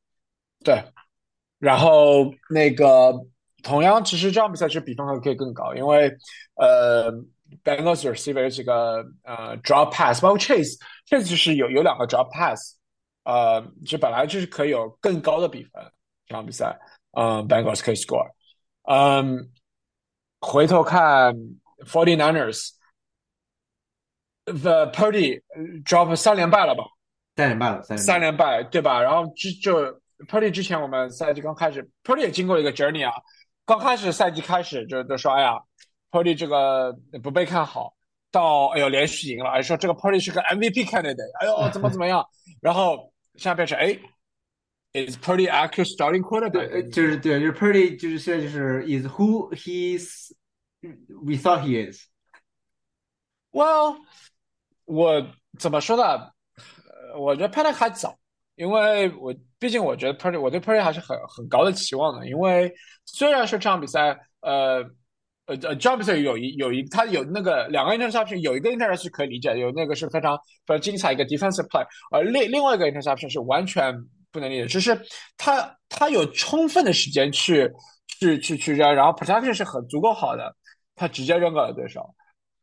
[0.64, 0.84] 对，
[1.60, 3.14] 然后那个
[3.64, 6.14] 同样，其实这场比赛其实比分还可以更高，因为
[6.56, 7.12] 呃
[7.64, 12.76] ，Bengals receiver 这个呃 drop pass，包括 Chase，Chase 就是有有两个 drop pass，
[13.24, 15.82] 呃，就本来就是可以有更高的比分。
[16.28, 16.78] 这场比赛，
[17.12, 18.30] 嗯，Bengals 可以 score，
[18.84, 19.50] 嗯，
[20.42, 21.34] 回头看
[21.86, 22.77] Forty Niners。
[24.48, 25.42] The Purdy
[25.84, 26.86] drop 三连败了吧？
[27.36, 29.02] 三连败了，三三连败对吧？
[29.02, 33.14] 然后就就 Purdy 之前我们赛季刚开始，Purdy 也经过一个 journey 啊。
[33.66, 35.60] 刚开始赛季开始就就说哎呀
[36.10, 37.94] ，Purdy 这个不被看好，
[38.32, 42.26] 到哎呦连续赢了，哎说这个 Purdy 是个 MVP candidate，哎呦怎么怎么样？
[42.62, 44.00] 然后现在变成哎
[44.94, 46.90] ，Is Purdy actually starting quarterback？
[46.92, 50.32] 就是对，就是 Purdy 就是现在就是 Is who he's
[50.82, 52.00] we thought he is。
[53.52, 53.98] Well。
[54.88, 55.22] 我
[55.60, 56.04] 怎么说呢？
[57.14, 58.18] 呃，我觉得 Purdy 还早，
[58.56, 62.28] 因为我毕竟我觉得 Purdy，我对 Purdy 还是很很高的期望的。
[62.28, 62.74] 因为
[63.06, 64.84] 虽然说这场比赛，呃
[65.46, 73.94] 呃呃 j o b s 有一有一他有那个两个 interception，有一个 interception 是可以理解，有那个是非常非常精彩一个 defensive play，而另另外一个 interception 是完全
[74.32, 74.98] 不能理解，就是
[75.38, 77.70] 他他有充分的时间去
[78.08, 80.56] 去去去扔，然后 protection 是很足够好的，
[80.96, 82.14] 他直接扔给了对手，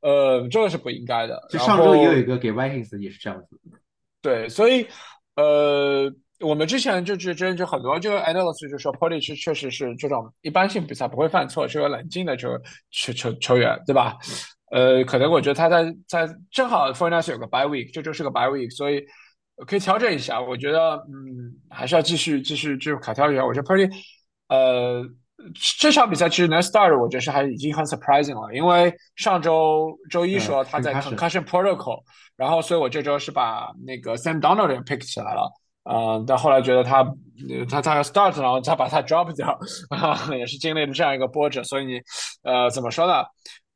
[0.05, 1.45] 呃，这个是不应该的。
[1.51, 3.59] 就上周也有一个给 Vikings 也是这样子。
[4.23, 4.87] 对，所以
[5.35, 6.15] 呃。
[6.41, 12.51] 我们之前就就就就很多这个 analyst 就说 p o l y 是确实是这种一般性比赛不会犯错，是个冷静的球
[12.91, 14.19] 球球球员，对吧？
[14.73, 19.03] 呃，可能我觉得他在在正好 f o r n a s 有个 bye week，这周是个 bye week，所以
[19.65, 20.39] 可以调整一下。
[20.39, 23.47] 我觉得嗯，还是要继续继续继续卡调一下。
[23.47, 23.91] 我觉得 p o l y
[24.49, 25.09] 呃
[25.79, 32.03] 这场比赛其实能 start，我觉得是还已经很 surprising 了，因为上周周一说他在 concussion protocol，
[32.37, 35.51] 然后所以我这周是把那个 Sam Donald 也 pick 起来了。
[35.85, 37.05] 啊，但后来觉得他
[37.69, 39.59] 他他要 start，然后他把他 drop 掉，
[40.35, 41.63] 也是经历了这样一个波折。
[41.65, 42.01] 所以你
[42.43, 43.23] 呃怎么说呢？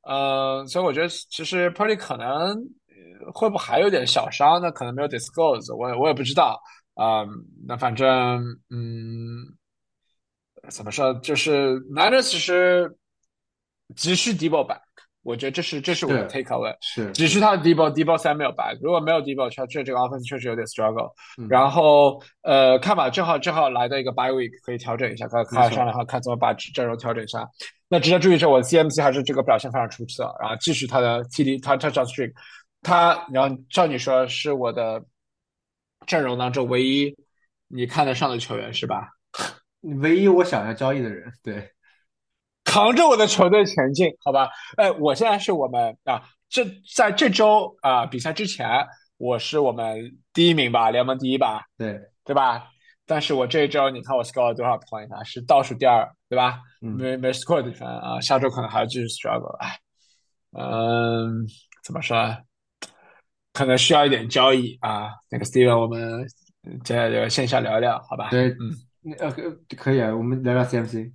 [0.04, 2.56] 呃，所以我觉得其实 Purdy 可能
[3.34, 4.58] 会不会还有点小伤？
[4.62, 6.58] 那可能没有 disclose，我我也不知道
[6.94, 7.26] 啊。
[7.66, 8.40] 那反正
[8.70, 9.44] 嗯，
[10.70, 11.12] 怎么说？
[11.14, 12.96] 就是 Niners 其实
[13.96, 14.80] 急需 Debo 版。
[15.24, 21.12] 我觉得这是这是我的 take away，是急需他的 Debo 三没有白，如果没有 Debo，确确这个 offense 确实有点 struggle。
[21.50, 27.46] 然后呃，看吧，正好正好来到一个 bye week，可以调整一下，看看商量好，看怎么把阵容调整一下。
[27.88, 32.32] 那值得注意是，我 CMC 还是这个表现非常出色，然后继续他的 TD 他 touchdown streak，
[32.80, 35.04] 他然后照你说是我的
[36.06, 37.14] 阵容当中唯一
[37.66, 39.10] 你看得上的球员是吧？
[39.96, 41.70] 唯一我想要交易的人，对。
[42.64, 44.50] 扛着我的球队前进，好吧？
[44.76, 46.64] 哎，我现在是我们啊，这
[46.94, 48.68] 在这周啊比赛之前，
[49.16, 52.68] 我是我们第一名吧，联盟第一吧，对对吧？
[53.06, 55.24] 但是我这一周你看我 score 了多少 point 啊？
[55.24, 56.60] 是倒数第二，对吧？
[56.80, 59.56] 没没 score 的分啊，下周可能还要继续 struggle。
[59.56, 59.78] 哎，
[60.52, 61.46] 嗯，
[61.82, 62.36] 怎么说？
[63.54, 65.08] 可能需要一点交易啊。
[65.30, 66.26] 那个 Steven，我们
[66.84, 68.28] 接下来线下聊一聊，好吧？
[68.30, 68.76] 对，嗯，
[69.18, 69.30] 呃，
[69.76, 71.12] 可以啊，我们聊聊 CMC。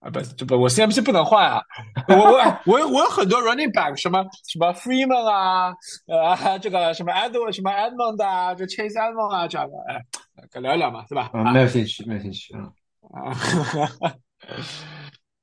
[0.00, 1.60] 啊不，这不我 CMC 不能换啊！
[2.08, 2.32] 我我
[2.66, 5.74] 我我有很多 running back，什么什么 Freeman 啊，
[6.06, 11.30] 呃，这个什么 Edward 什么 Edmond 啊，就 Chase Edmond 啊这样的，哎，聊一聊嘛，是吧？
[11.32, 13.32] 啊，没有兴趣，没有兴趣啊。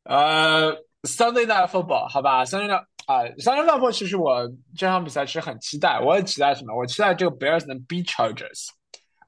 [0.04, 4.48] 呃，Sunday Night Football，好吧，Sunday Night 啊，Sunday Night Football，其实我
[4.78, 6.74] 这场比赛其实很期待，我很期待什么？
[6.78, 8.68] 我期待这个 Bears 能 beat Chargers，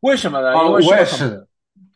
[0.02, 0.54] 为什么呢？
[0.56, 1.46] 因为我也是。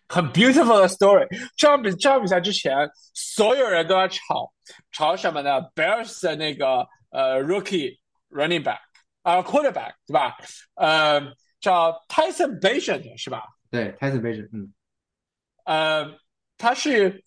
[0.08, 1.26] 很 beautiful 的 story。
[1.56, 2.76] 这场比这场比赛之前，
[3.14, 4.52] 所有人都在吵
[4.92, 5.60] 吵什么呢？
[5.74, 7.98] Bears 的那个呃 rookie
[8.30, 8.78] running back
[9.22, 10.36] 啊 quarterback 对吧？
[10.74, 11.20] 呃，
[11.60, 13.44] 叫 Tyson b a s i o n 是吧？
[13.70, 14.74] 对，Tyson b a s i o n 嗯，
[15.64, 16.18] 呃，
[16.58, 17.22] 他是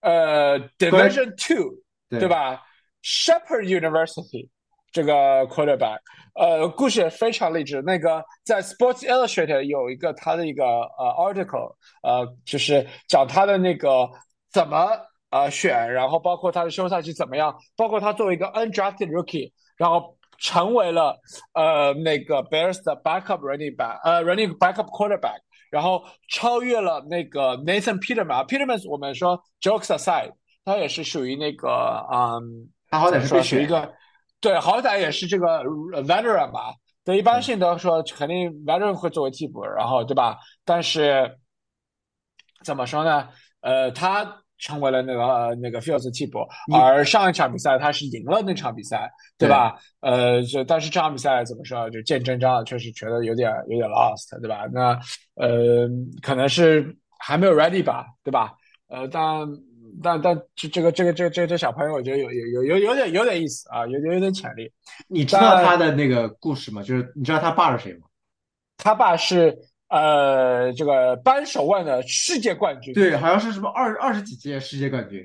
[0.00, 2.62] 呃 Division Two 对吧？
[3.02, 4.48] Shepherd University
[4.93, 5.97] 这个 quarterback。
[6.35, 7.79] 呃，故事也非常励志。
[7.83, 14.09] 那个在 Sports Illustrated 有一个他的一个呃 article，呃，就是讲他的那个
[14.51, 14.89] 怎么
[15.29, 21.19] 呃选，然后包括他的休赛期怎么样，包括他作为一个 undrafted rookie，然后成为了
[21.53, 25.37] 呃那个 Bears 的 backup running back，呃 running backup quarterback，
[25.69, 28.47] 然后超越了那个 Nathan Peterman。
[28.47, 30.31] Peterman 我们说 jokes aside，
[30.65, 33.93] 他也是属于那个嗯，他好歹是被选一个。
[34.43, 35.63] 对，好歹也是这个
[36.03, 36.73] veteran 吧。
[37.05, 40.37] 对，一般性都说肯定 veteran 会作为替补，然后对吧？
[40.65, 41.37] 但是
[42.65, 43.29] 怎么说呢？
[43.61, 46.39] 呃，他成为了那个那个 Fields 替补，
[46.77, 49.79] 而上一场比赛他是赢了那场比赛，对吧？
[50.01, 51.89] 呃，就但是这场比赛怎么说？
[51.89, 54.65] 就见真章，确实觉得有点有点 lost，对吧？
[54.73, 54.99] 那
[55.35, 55.87] 呃，
[56.21, 58.53] 可能是还没有 ready 吧，对吧？
[58.89, 59.47] 呃，但。
[60.01, 64.71] 但但这这个这个这这这小朋友，我觉得有有有有有点有点意思啊，有有点潜力。
[65.07, 66.81] 你知道他的那个故事吗？
[66.81, 68.07] 就是你知道他爸是谁吗？
[68.77, 69.57] 他爸是
[69.89, 72.93] 呃这个扳手腕的世界冠军。
[72.93, 75.23] 对，好像是什么二二十几届世界冠军。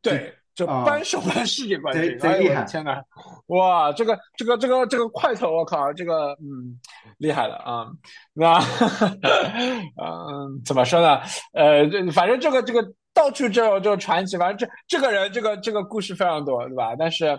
[0.00, 2.64] 对，就扳手腕世界冠军，贼厉害！
[2.64, 3.02] 天呐，
[3.48, 6.78] 哇，这个这个这个这个块头，我靠，这个嗯
[7.18, 7.86] 厉害了啊！
[8.32, 8.58] 那
[10.00, 11.20] 嗯怎么说呢？
[11.52, 12.92] 呃，反正这个这个。
[13.18, 16.94] 到处就就传奇，反正这这个人，这个这个故事非常多，对吧？
[16.96, 17.36] 但是，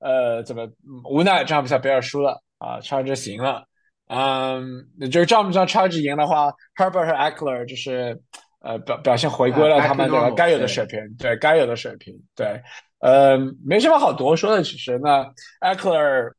[0.00, 0.68] 呃，怎么
[1.08, 3.64] 无奈这场比赛贝尔输了啊，超值赢了，
[4.08, 8.20] 嗯，就是这场比赛超值赢的话，Herbert 和 Eckler 就是
[8.58, 12.60] 呃表表现回归了他们这个该有的水平，对该有的水平，对，
[12.98, 15.24] 呃，没什么好多说的，其实那
[15.60, 16.32] Eckler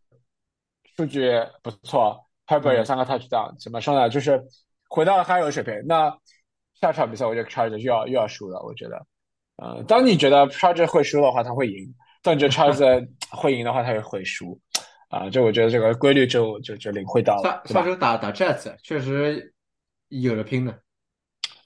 [0.98, 1.32] 数据
[1.64, 4.10] 不错，Herbert 有三个 touchdown，怎么说呢？
[4.10, 4.44] 就是
[4.90, 6.14] 回到了该有的水平，那。
[6.82, 8.60] 下场比赛，我觉得 Charger 又要又要输了。
[8.64, 9.06] 我觉得，
[9.58, 11.94] 呃，当你觉得 Charger 会输的话，他会赢。
[12.24, 14.60] 但觉得 Charger 会赢的话，他也会输。
[15.10, 19.54] 啊，这我觉得这个规律就就就领会到了，下下周打打 Jets 确实
[20.08, 20.80] 有的拼的。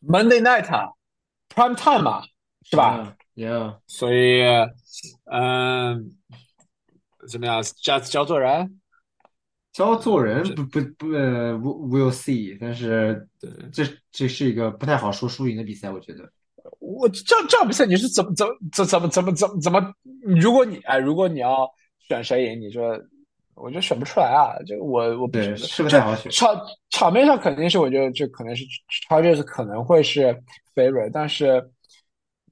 [0.02, 2.24] Monday Night，Prime Time 嘛，
[2.64, 3.78] 是吧？Yeah。
[3.86, 4.42] 所以，
[5.32, 6.12] 嗯，
[7.30, 8.82] 怎么样？Jets 教做人，
[9.76, 12.58] 教做人不不不呃，We'll see。
[12.62, 13.28] 但是
[13.74, 16.32] 这这是一个不太好说输赢的比赛，我觉得。
[16.80, 19.94] 我这这比赛你是怎么怎怎怎么怎么怎么怎么？
[20.24, 21.70] 如果你哎，如果你要
[22.08, 22.98] 选谁赢，你说？
[23.56, 26.30] 我觉得选不出来啊，就我我不是是不太好选。
[26.30, 26.54] 场
[26.90, 28.66] 场面上肯定是，我觉得这可能是
[29.08, 30.38] Chargers 可能会是
[30.74, 31.66] favorite，但是，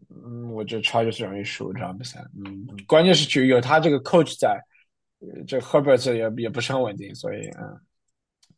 [0.10, 2.22] 嗯，我觉得 Chargers 容易输这场比赛。
[2.46, 4.58] 嗯，关键是就有他这个 coach 在，
[5.48, 7.80] 这 Herbert 也也不是很稳定，所以嗯，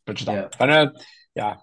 [0.03, 0.34] 不知道。
[0.57, 0.93] 反正
[1.34, 1.57] 呀，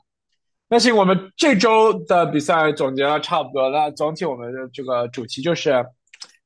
[0.68, 3.90] 那行，我们这周的比赛总结了差不多了。
[3.92, 5.70] 总体我们的这个主题就是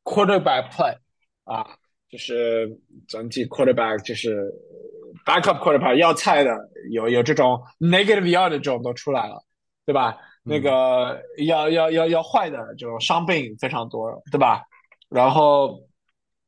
[0.04, 0.96] quarterback play
[1.44, 1.66] 啊。
[2.08, 2.70] 就是
[3.08, 4.48] 整体 quarterback 就是
[5.26, 6.56] backup quarterback 要菜的
[6.92, 9.42] 有有这种 negative yard 的这种都出来了，
[9.84, 10.16] 对吧？
[10.44, 14.62] 那个要要要要坏的这种伤病非常多，对吧？
[15.08, 15.80] 然后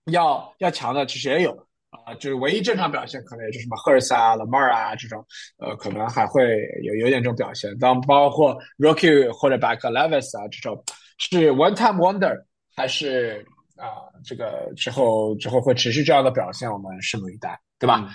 [0.05, 5.25] 要要强的其实也有啊，就是唯一正常表现可能也就什么赫尔斯啊、拉马尔啊这种，
[5.59, 6.43] 呃，可能还会
[6.83, 7.77] 有有点这种表现。
[7.79, 10.83] 当包括 rookie 或者 back levis 啊这种，
[11.19, 12.35] 是 one time wonder
[12.77, 13.45] 还是？
[13.79, 18.09] 啊，这个之后之后会持续这样的表现，我们拭目以待，对吧？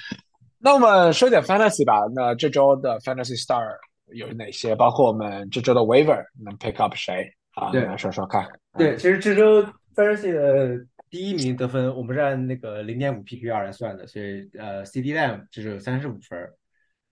[0.60, 2.02] 那我们说点 fantasy 吧。
[2.14, 3.64] 那这周的 fantasy star
[4.08, 4.76] 有哪些？
[4.76, 7.26] 包括我们这周的 waiver 能 pick up 谁？
[7.56, 8.46] 啊，来说说看。
[8.78, 9.64] 对，其实这周
[9.96, 16.52] fantasy 的第一名得分，我们是按那个零点五 PPR 来算的，所以呃，CD Lamb 这是有三十五分，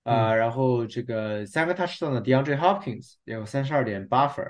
[0.02, 4.44] 啊，然后这个三个 touchdown 的 DeAndre Hopkins 也有三十二点八分。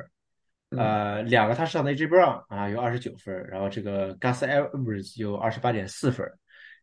[0.69, 6.25] 呃，两个他上的 AJ Brown 啊有二十九分，然后这个 Gus Edwards 有二十八点四分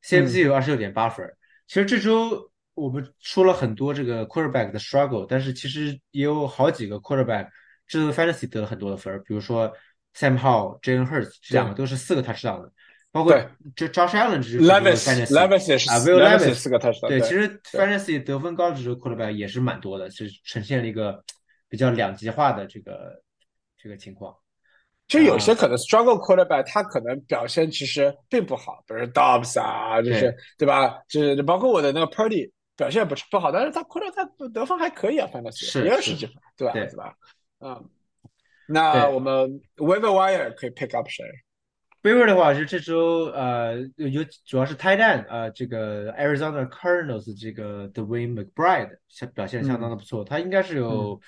[0.05, 1.27] ，CMC 有二十六点八分。
[1.67, 7.49] 其实这周我们说了很多这个 quarterback 的 struggle，但是其实也有好几个 quarterback
[7.87, 9.75] 这周 fantasy 得了很多的分，比如说
[10.15, 12.73] Sam Howell、Jalen Hurts 这两个都是四个 touchdown 的，
[13.11, 13.35] 包括
[13.75, 17.09] 这 Josh Allen 这是 Levis，Levis 啊，Will Levis 四个 touchdown。
[17.09, 21.25] 对，其实 fantasy 得分高的时候 quarterback 也是蛮多的，是呈现了一个
[21.69, 23.23] 比较两极化的这个。
[23.81, 24.35] 这个情况，
[25.07, 30.99] 就有些可能 struggle quarterback，他可能表现其实并不好，比如 Dobbs 啊，就是对吧？
[31.09, 36.73] 就是包括我的那个 Purdy 表现不是不好，但是他 quarterback 他得分还可以啊，反正是也有十几分，对吧？
[36.73, 37.15] 对吧？
[37.61, 37.89] 嗯，
[38.69, 41.25] 那我们 waiver wire 可以 pick up 谁
[42.03, 51.21] ？waiver 的话是这周呃有主要是 tight end 啊，这个 Arizona Cardinals 这个 Dwayne McBride 相表现相当的不错，他应该是有。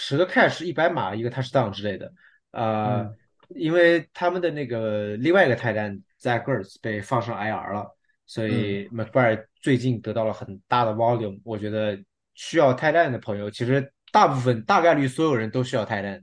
[0.00, 2.12] 十个 catch 一百码一个 touchdown 之类的，
[2.52, 3.12] 呃，
[3.48, 11.40] 因为他们的那个另外一个泰坦 Zach Ertz 被放上 IR 了，所以 McBride 最近得到了很大的 volume。
[11.42, 11.98] 我觉得
[12.34, 16.22] 需要泰坦的朋友，其实大部分大概率所有人都需要泰坦，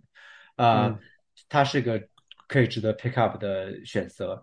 [0.55, 0.99] 啊，
[1.49, 2.01] 他是个
[2.47, 4.41] 可以值得 pick up 的选择。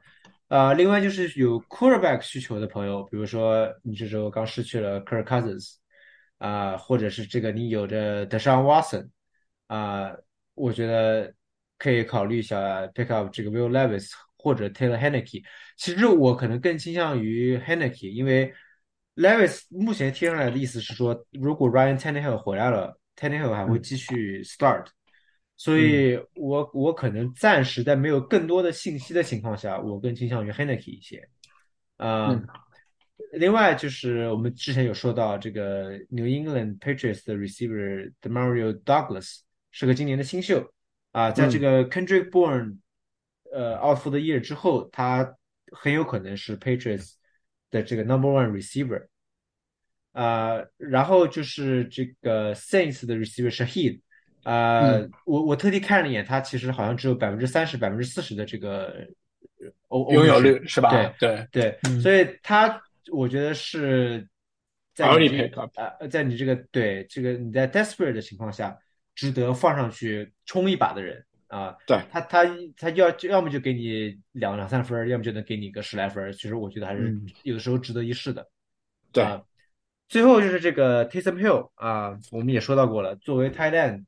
[0.49, 5.77] 啊，另外就是有 quarterback 需求的朋友，比如说你这周刚失去了 Kirk Cousins，
[6.39, 9.09] 啊，或者是这个你有着 Deshaun Watson。
[9.69, 10.15] 啊，
[10.53, 11.33] 我觉得
[11.79, 15.45] 可以考虑一下 pick up 这个 Will Levis 或者 Taylor h e n n e k e
[15.79, 18.53] 其实我可能更倾向于 h e n n e k e 因为
[19.17, 24.89] Levis 目前贴上来的意思是说，如果 Ryan Tannehill 回来了，Tannehill 还会继续 start。
[25.57, 31.29] 所以我我可能暂时在没有更多的信息的情况下，我更倾向于 h e n n e k e 一些。
[31.97, 32.37] 啊，
[33.33, 39.41] 另外就是我们之前有说到这个 New England Patriots 的 receiver Demario Douglas。
[39.75, 40.71] 是个今年的新秀
[41.13, 42.77] 啊，在这个 Kendrick Bourne
[43.51, 45.35] 呃 out for the year 之后，他
[45.71, 47.13] 很有可能是 Patriots
[47.71, 49.07] 的这个 number one receiver
[50.13, 50.63] 啊。
[50.77, 54.03] 然后就是这个 Saints 的 receiver Shahid
[54.43, 54.83] 啊，
[55.25, 59.07] 我我特地看了一眼，它其实好像只有百分之三十、百分之四十的这个
[59.91, 60.91] 拥有率是吧？
[61.19, 62.81] 对对对，所以它
[63.11, 64.27] 我觉得是
[64.95, 68.79] 在啊，在你这个对这个你在 desperate 的情况下。
[69.15, 72.47] 值得放上去冲一把的人啊，对他他
[72.79, 76.33] 他要要么就给你两两三分，要么就能给你个十来分。
[76.33, 78.49] 其实我觉得还是有的时候值得一试的。
[79.13, 79.23] 对，
[80.09, 84.07] 最后就是这个 Taysom Hill 啊，我们也说到过了，作为 End，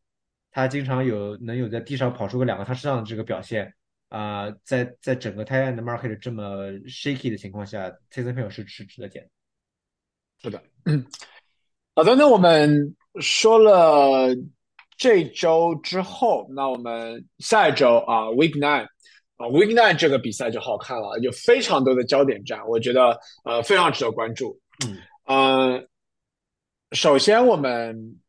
[0.55, 3.75] 他经常有能有在地上跑出个两个他身上的这个表现
[4.09, 9.29] 啊，在在整个 Tight End 的 market 这么 shaky 的情况下，Taysom Hill 是是值得捡。
[10.41, 10.63] 是的，
[11.95, 14.35] 好的，那我们说了。
[14.97, 18.85] 这周之后，那我们下一周啊，Week Nine，
[19.37, 24.57] 啊，Week Nine 这个比赛就好看了，有非常多的焦点战，我觉得呃非常值得关注。
[24.87, 25.89] 嗯嗯，
[26.93, 28.21] 首先我们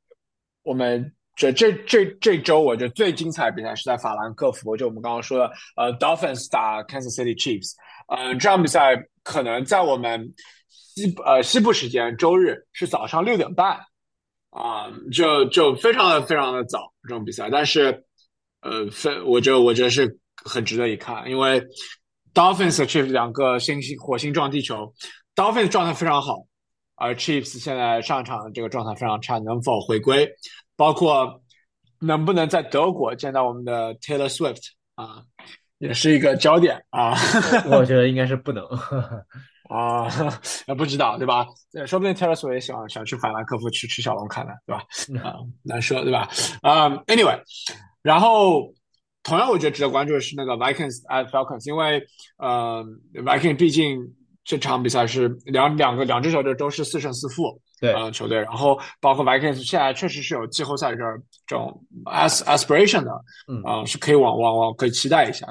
[0.63, 7.73] 我们这这这这周我觉得最精彩的比赛是在法兰克福，就我们刚刚说的呃 Dolphins 打 Kansas City Chiefs。
[8.07, 10.33] 嗯，这场比赛可能在我们
[10.69, 13.79] 西呃西部时间周日是早上六点半
[14.51, 18.05] 啊，就就非常的非常的早这种比赛，但是
[18.61, 21.61] 呃非我觉得我觉得是很值得一看，因为
[22.33, 24.93] Dolphins 和 Chiefs 两个星星火星撞地球
[25.35, 26.45] ，Dolphins 状态非常好。
[26.97, 30.29] 而 Chiefs 现在上场这个状态非常差，能否回归？
[30.75, 31.41] 包括
[31.99, 34.61] 能不能在德国见到我们的 Taylor Swift
[34.95, 35.23] 啊，
[35.79, 37.13] 也是一个焦点啊。
[37.69, 38.63] 我觉得应该是不能
[39.69, 40.07] 啊，
[40.77, 41.45] 不知道对吧？
[41.87, 44.83] 说不定 Taylor Swift 也想想去法兰克福去吃小龙坎呢，对吧？
[45.27, 46.29] 啊， 难说对吧？
[46.61, 47.39] 啊，Anyway，
[48.01, 48.73] 然后
[49.23, 52.05] 同样我觉得值得关注的是那个 Vikings at Falcons，因为
[52.37, 54.15] 呃，Vikings 毕竟。
[54.45, 60.97] 这场比赛是两两个两支球队都是四胜四负，对，呃，球队，然后包括 Vikings 现在确实是有季后赛这
[61.47, 63.11] 这种 as aspiration 的，
[63.47, 65.47] 嗯，啊，是可以往往往可以期待一下。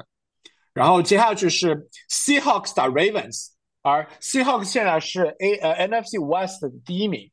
[0.73, 3.49] 然后接下去是 Seahawks 打 Ravens，
[3.83, 7.31] 而 Seahawks 现在是 A 呃 NFC West 的第一名。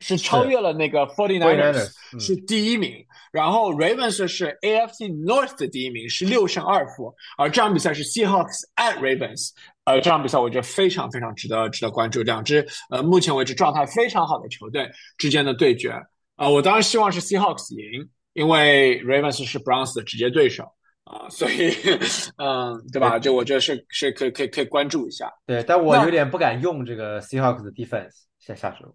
[0.00, 1.90] 是超越了那个 Forty Niners，
[2.20, 3.04] 是第一名。
[3.32, 7.12] 然后 Ravens 是 AFC North 的第一名，是六胜二负。
[7.36, 9.50] 而这场比赛是 Seahawks at Ravens，
[9.88, 12.22] 呃，这场比赛我觉得非常非常值得值得关注。
[12.22, 15.90] 两支呃目前为止状态非常好的球队之间的对决
[16.36, 20.64] 啊，我当然希望是 Seahawks 赢，因为 Ravens 是 Browns 的直接对手
[21.04, 21.72] 啊，所以
[22.36, 23.18] 嗯，对吧？
[23.18, 25.32] 就我觉得是是可以可以可以关注一下。
[25.46, 28.94] 对，但我有点不敢用这个 Seahawks 的 defense 下下手。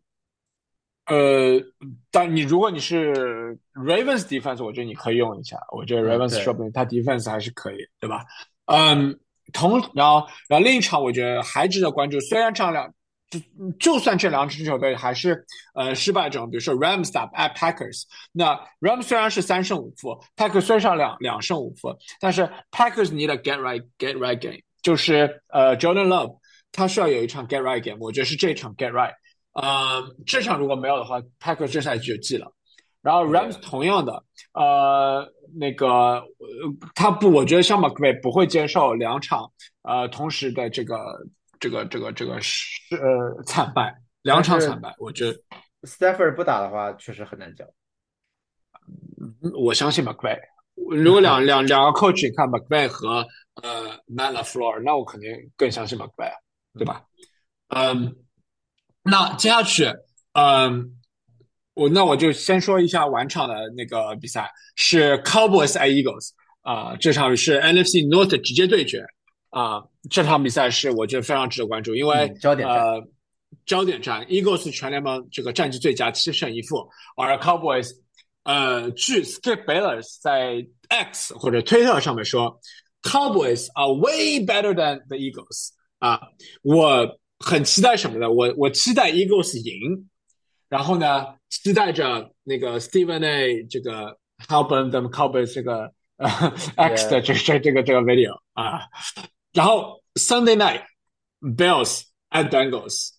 [1.08, 1.60] 呃，
[2.12, 5.58] 但你如果你是 Ravens defense，我觉得你可以用一下。
[5.76, 8.24] 我觉得 Ravens 说不定他 defense 还是可以，对吧？
[8.68, 9.20] 嗯，
[9.54, 12.20] 同然后然后另一场我觉得还值得关注。
[12.20, 12.94] 虽然这两
[13.30, 13.40] 就
[13.80, 25.78] 就算这两支球队还是呃失败中，比如说 Rams 打 at Packers，那 Rams 虽然是三胜五负，Packers 虽然两两胜五负，但是 Packers need a get right get right game，就是呃
[25.78, 26.38] Jordan Love
[26.72, 29.14] 他需要有一场 get right game，我觉得是这场 get right。
[29.54, 32.52] 呃，这场如果没有的话，Packers 这赛季就记了。
[33.04, 34.24] 然后 Rams 同样的，
[34.54, 36.24] 呃，那个
[36.96, 39.52] 他不，我觉得像 McVay 不会接受两场
[39.84, 40.98] 呃同时的这个
[41.60, 43.94] 这个这个这个是呃惨败，
[44.24, 45.38] 两场惨败，我觉得
[45.84, 47.68] Stafford 不打的话，确实很难讲。
[49.54, 50.40] 我相信 McVay，
[50.76, 53.28] 如果两 两两个 coach 你看 McVay 和
[53.62, 56.32] 呃 Matt LaFleur，那我肯定更相信 McVay，
[56.74, 57.04] 对吧？
[57.68, 58.16] 嗯。
[59.06, 59.94] 那接下去，
[60.32, 60.96] 嗯，
[61.74, 66.30] 我那我就先说一下晚场的那个比赛，是 Cowboys at Eagles
[66.62, 69.04] 啊，这场是 NFC North 直接对决
[69.50, 73.02] 啊，这场比赛是我觉得非常值得关注，因为焦点呃
[73.66, 77.90] 焦点战，Eagles 全联盟这个战绩最佳，七胜一负，而 Cowboys
[78.44, 82.60] 呃，据 Skip Bayless 在 X 或者推特上面说
[83.02, 85.70] ，Cowboys are way better than the Eagles
[86.00, 86.22] 啊，
[86.62, 87.20] 我。
[87.46, 88.32] 很期待什么呢？
[88.32, 90.08] 我我期待 Eagles 赢，
[90.74, 94.18] 然后呢，期待着那个 Stephen A 这个
[94.48, 96.28] Help them cover 这个呃
[96.76, 98.82] X 的这这这个这个 video 啊，
[99.52, 100.82] 然后 Sunday night
[101.40, 103.10] Bills and Bengals，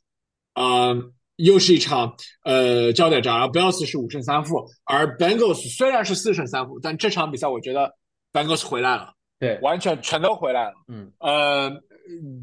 [0.54, 0.96] 啊，
[1.36, 7.94] 又是一场呃焦点战，然后 Bills 是五胜三负，而 Bengals 虽然是四胜三负，但这场比赛我觉得
[8.32, 11.70] Bengals 回来了，对，完全全都回来了，嗯，呃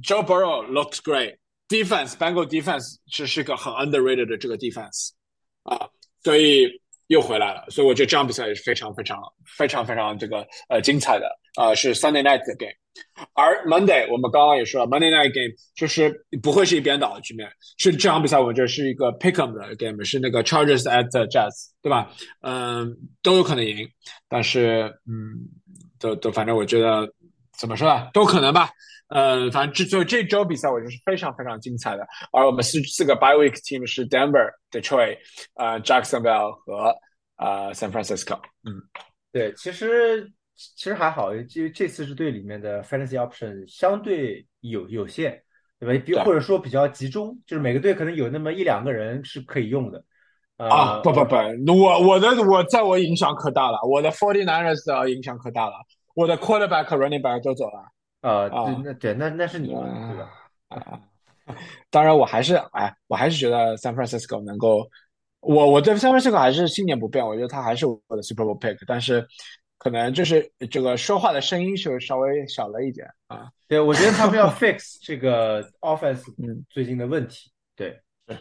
[0.02, 1.36] ，Joe Burrow looks great。
[1.72, 5.12] Defense Bengal defense 是是个很 underrated 的这个 defense
[5.64, 5.88] 啊，
[6.22, 6.68] 所以
[7.08, 12.74] 又回来了，所以我觉得这场比赛也是非常非常非常非常这个呃精彩的啊，是 Sunday night 的 game。
[13.34, 22.12] 而 Monday 我们刚刚也说了，Monday night game 就是不会是一边倒的局面，是这场比赛我觉得是一个 pick'em 的 game，是那个 Charges at the Jazz，对吧？
[22.42, 23.90] 嗯，都有可能赢，
[24.28, 25.48] 但是嗯，
[26.00, 27.10] 都都反正我觉得
[27.58, 28.70] 怎么说呢，都可能吧。
[29.10, 32.08] 呃，反正这就这周比赛，我觉得是非常非常精彩的。
[32.32, 35.18] 而我们四四个 by week team 是 Denver、Detroit、
[35.56, 36.96] 呃 Jacksonville 和
[37.36, 38.40] 呃 San Francisco。
[38.64, 38.82] 嗯，
[39.34, 45.42] 对，其实其实还好，就这四支队里面的 fantasy option 相对有有限，
[45.78, 46.04] 对吧？
[46.06, 50.04] 比或者说比较集中，就是每个队可能有那么一两个人是可以用的。
[50.56, 51.36] 啊，不不不，
[51.74, 55.74] 我我的我在我影响可大了，我的 Forty Niners 的影响可大了，
[56.16, 57.92] 我的 quarterback、running back 都走了。
[58.22, 60.30] 呃，对，那对，那那是你对吧？
[60.70, 61.02] 啊，
[61.90, 64.88] 当然，我还是哎，我还是觉得 San Francisco 能够，
[65.40, 68.78] 我我对 San Francisco 还是信念不变，我觉得他还是我的 Super Bowl pick。
[68.86, 69.28] 但是
[69.78, 73.50] 可能就是这个说话的声音就稍微小了一点啊。
[73.68, 77.52] 对，我觉得他们要 fix 这个 offense 嗯最近的问题。
[77.76, 78.38] 对，对。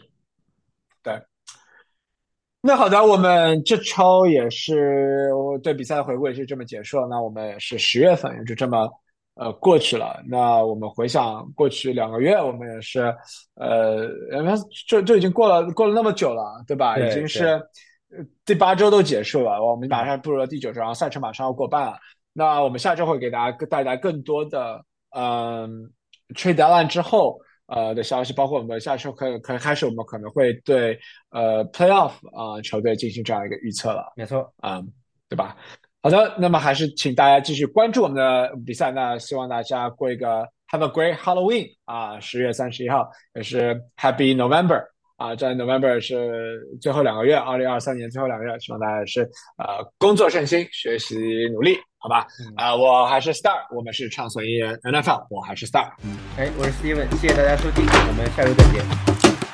[2.63, 7.07] 那好的，我们这周也是我对比赛的回顾也是这么结束了。
[7.07, 8.87] 那我们也是十月份也就这么
[9.33, 10.21] 呃过去了。
[10.29, 13.11] 那我们回想过去两个月，我们也是
[13.55, 14.03] 呃，
[14.37, 14.53] 因为
[14.87, 16.95] 就就已经过了过了那么久了，对吧？
[16.97, 21.97] 对已经是呃第八周都结束了，我们马上步入了第九周，然后赛程马上要过半了。
[22.31, 24.85] 那我们下周会给大家带来更多的
[25.15, 25.91] 嗯、
[26.35, 27.39] trade deadline 之后。
[27.71, 30.99] 呃的消息，包括我们下周可可开始，我们可能会对
[31.31, 34.81] 呃 playoff 啊、呃、球队进行这样一个预测了，没错，啊、
[35.29, 35.55] 对吧？
[36.03, 38.91] 好的，那么还是请大家继续关注我们的比赛。
[38.91, 44.83] 那希望大家过一个 Have a great Halloween 啊，十月三十一号也是 Happy November
[45.21, 49.21] 啊，在 November 是最后两个月，二零二三年最后两个月，希望大家也是
[49.57, 51.15] 呃工作顺心，学习
[51.53, 52.25] 努力，好吧？
[52.57, 58.83] 啊、我还是 Star，我们是畅所欲言 NFL，我还是 Star，嗯哎，我是 Steven，谢谢大家收听，我们下周再见。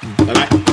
[0.04, 0.67] 嗯拜拜。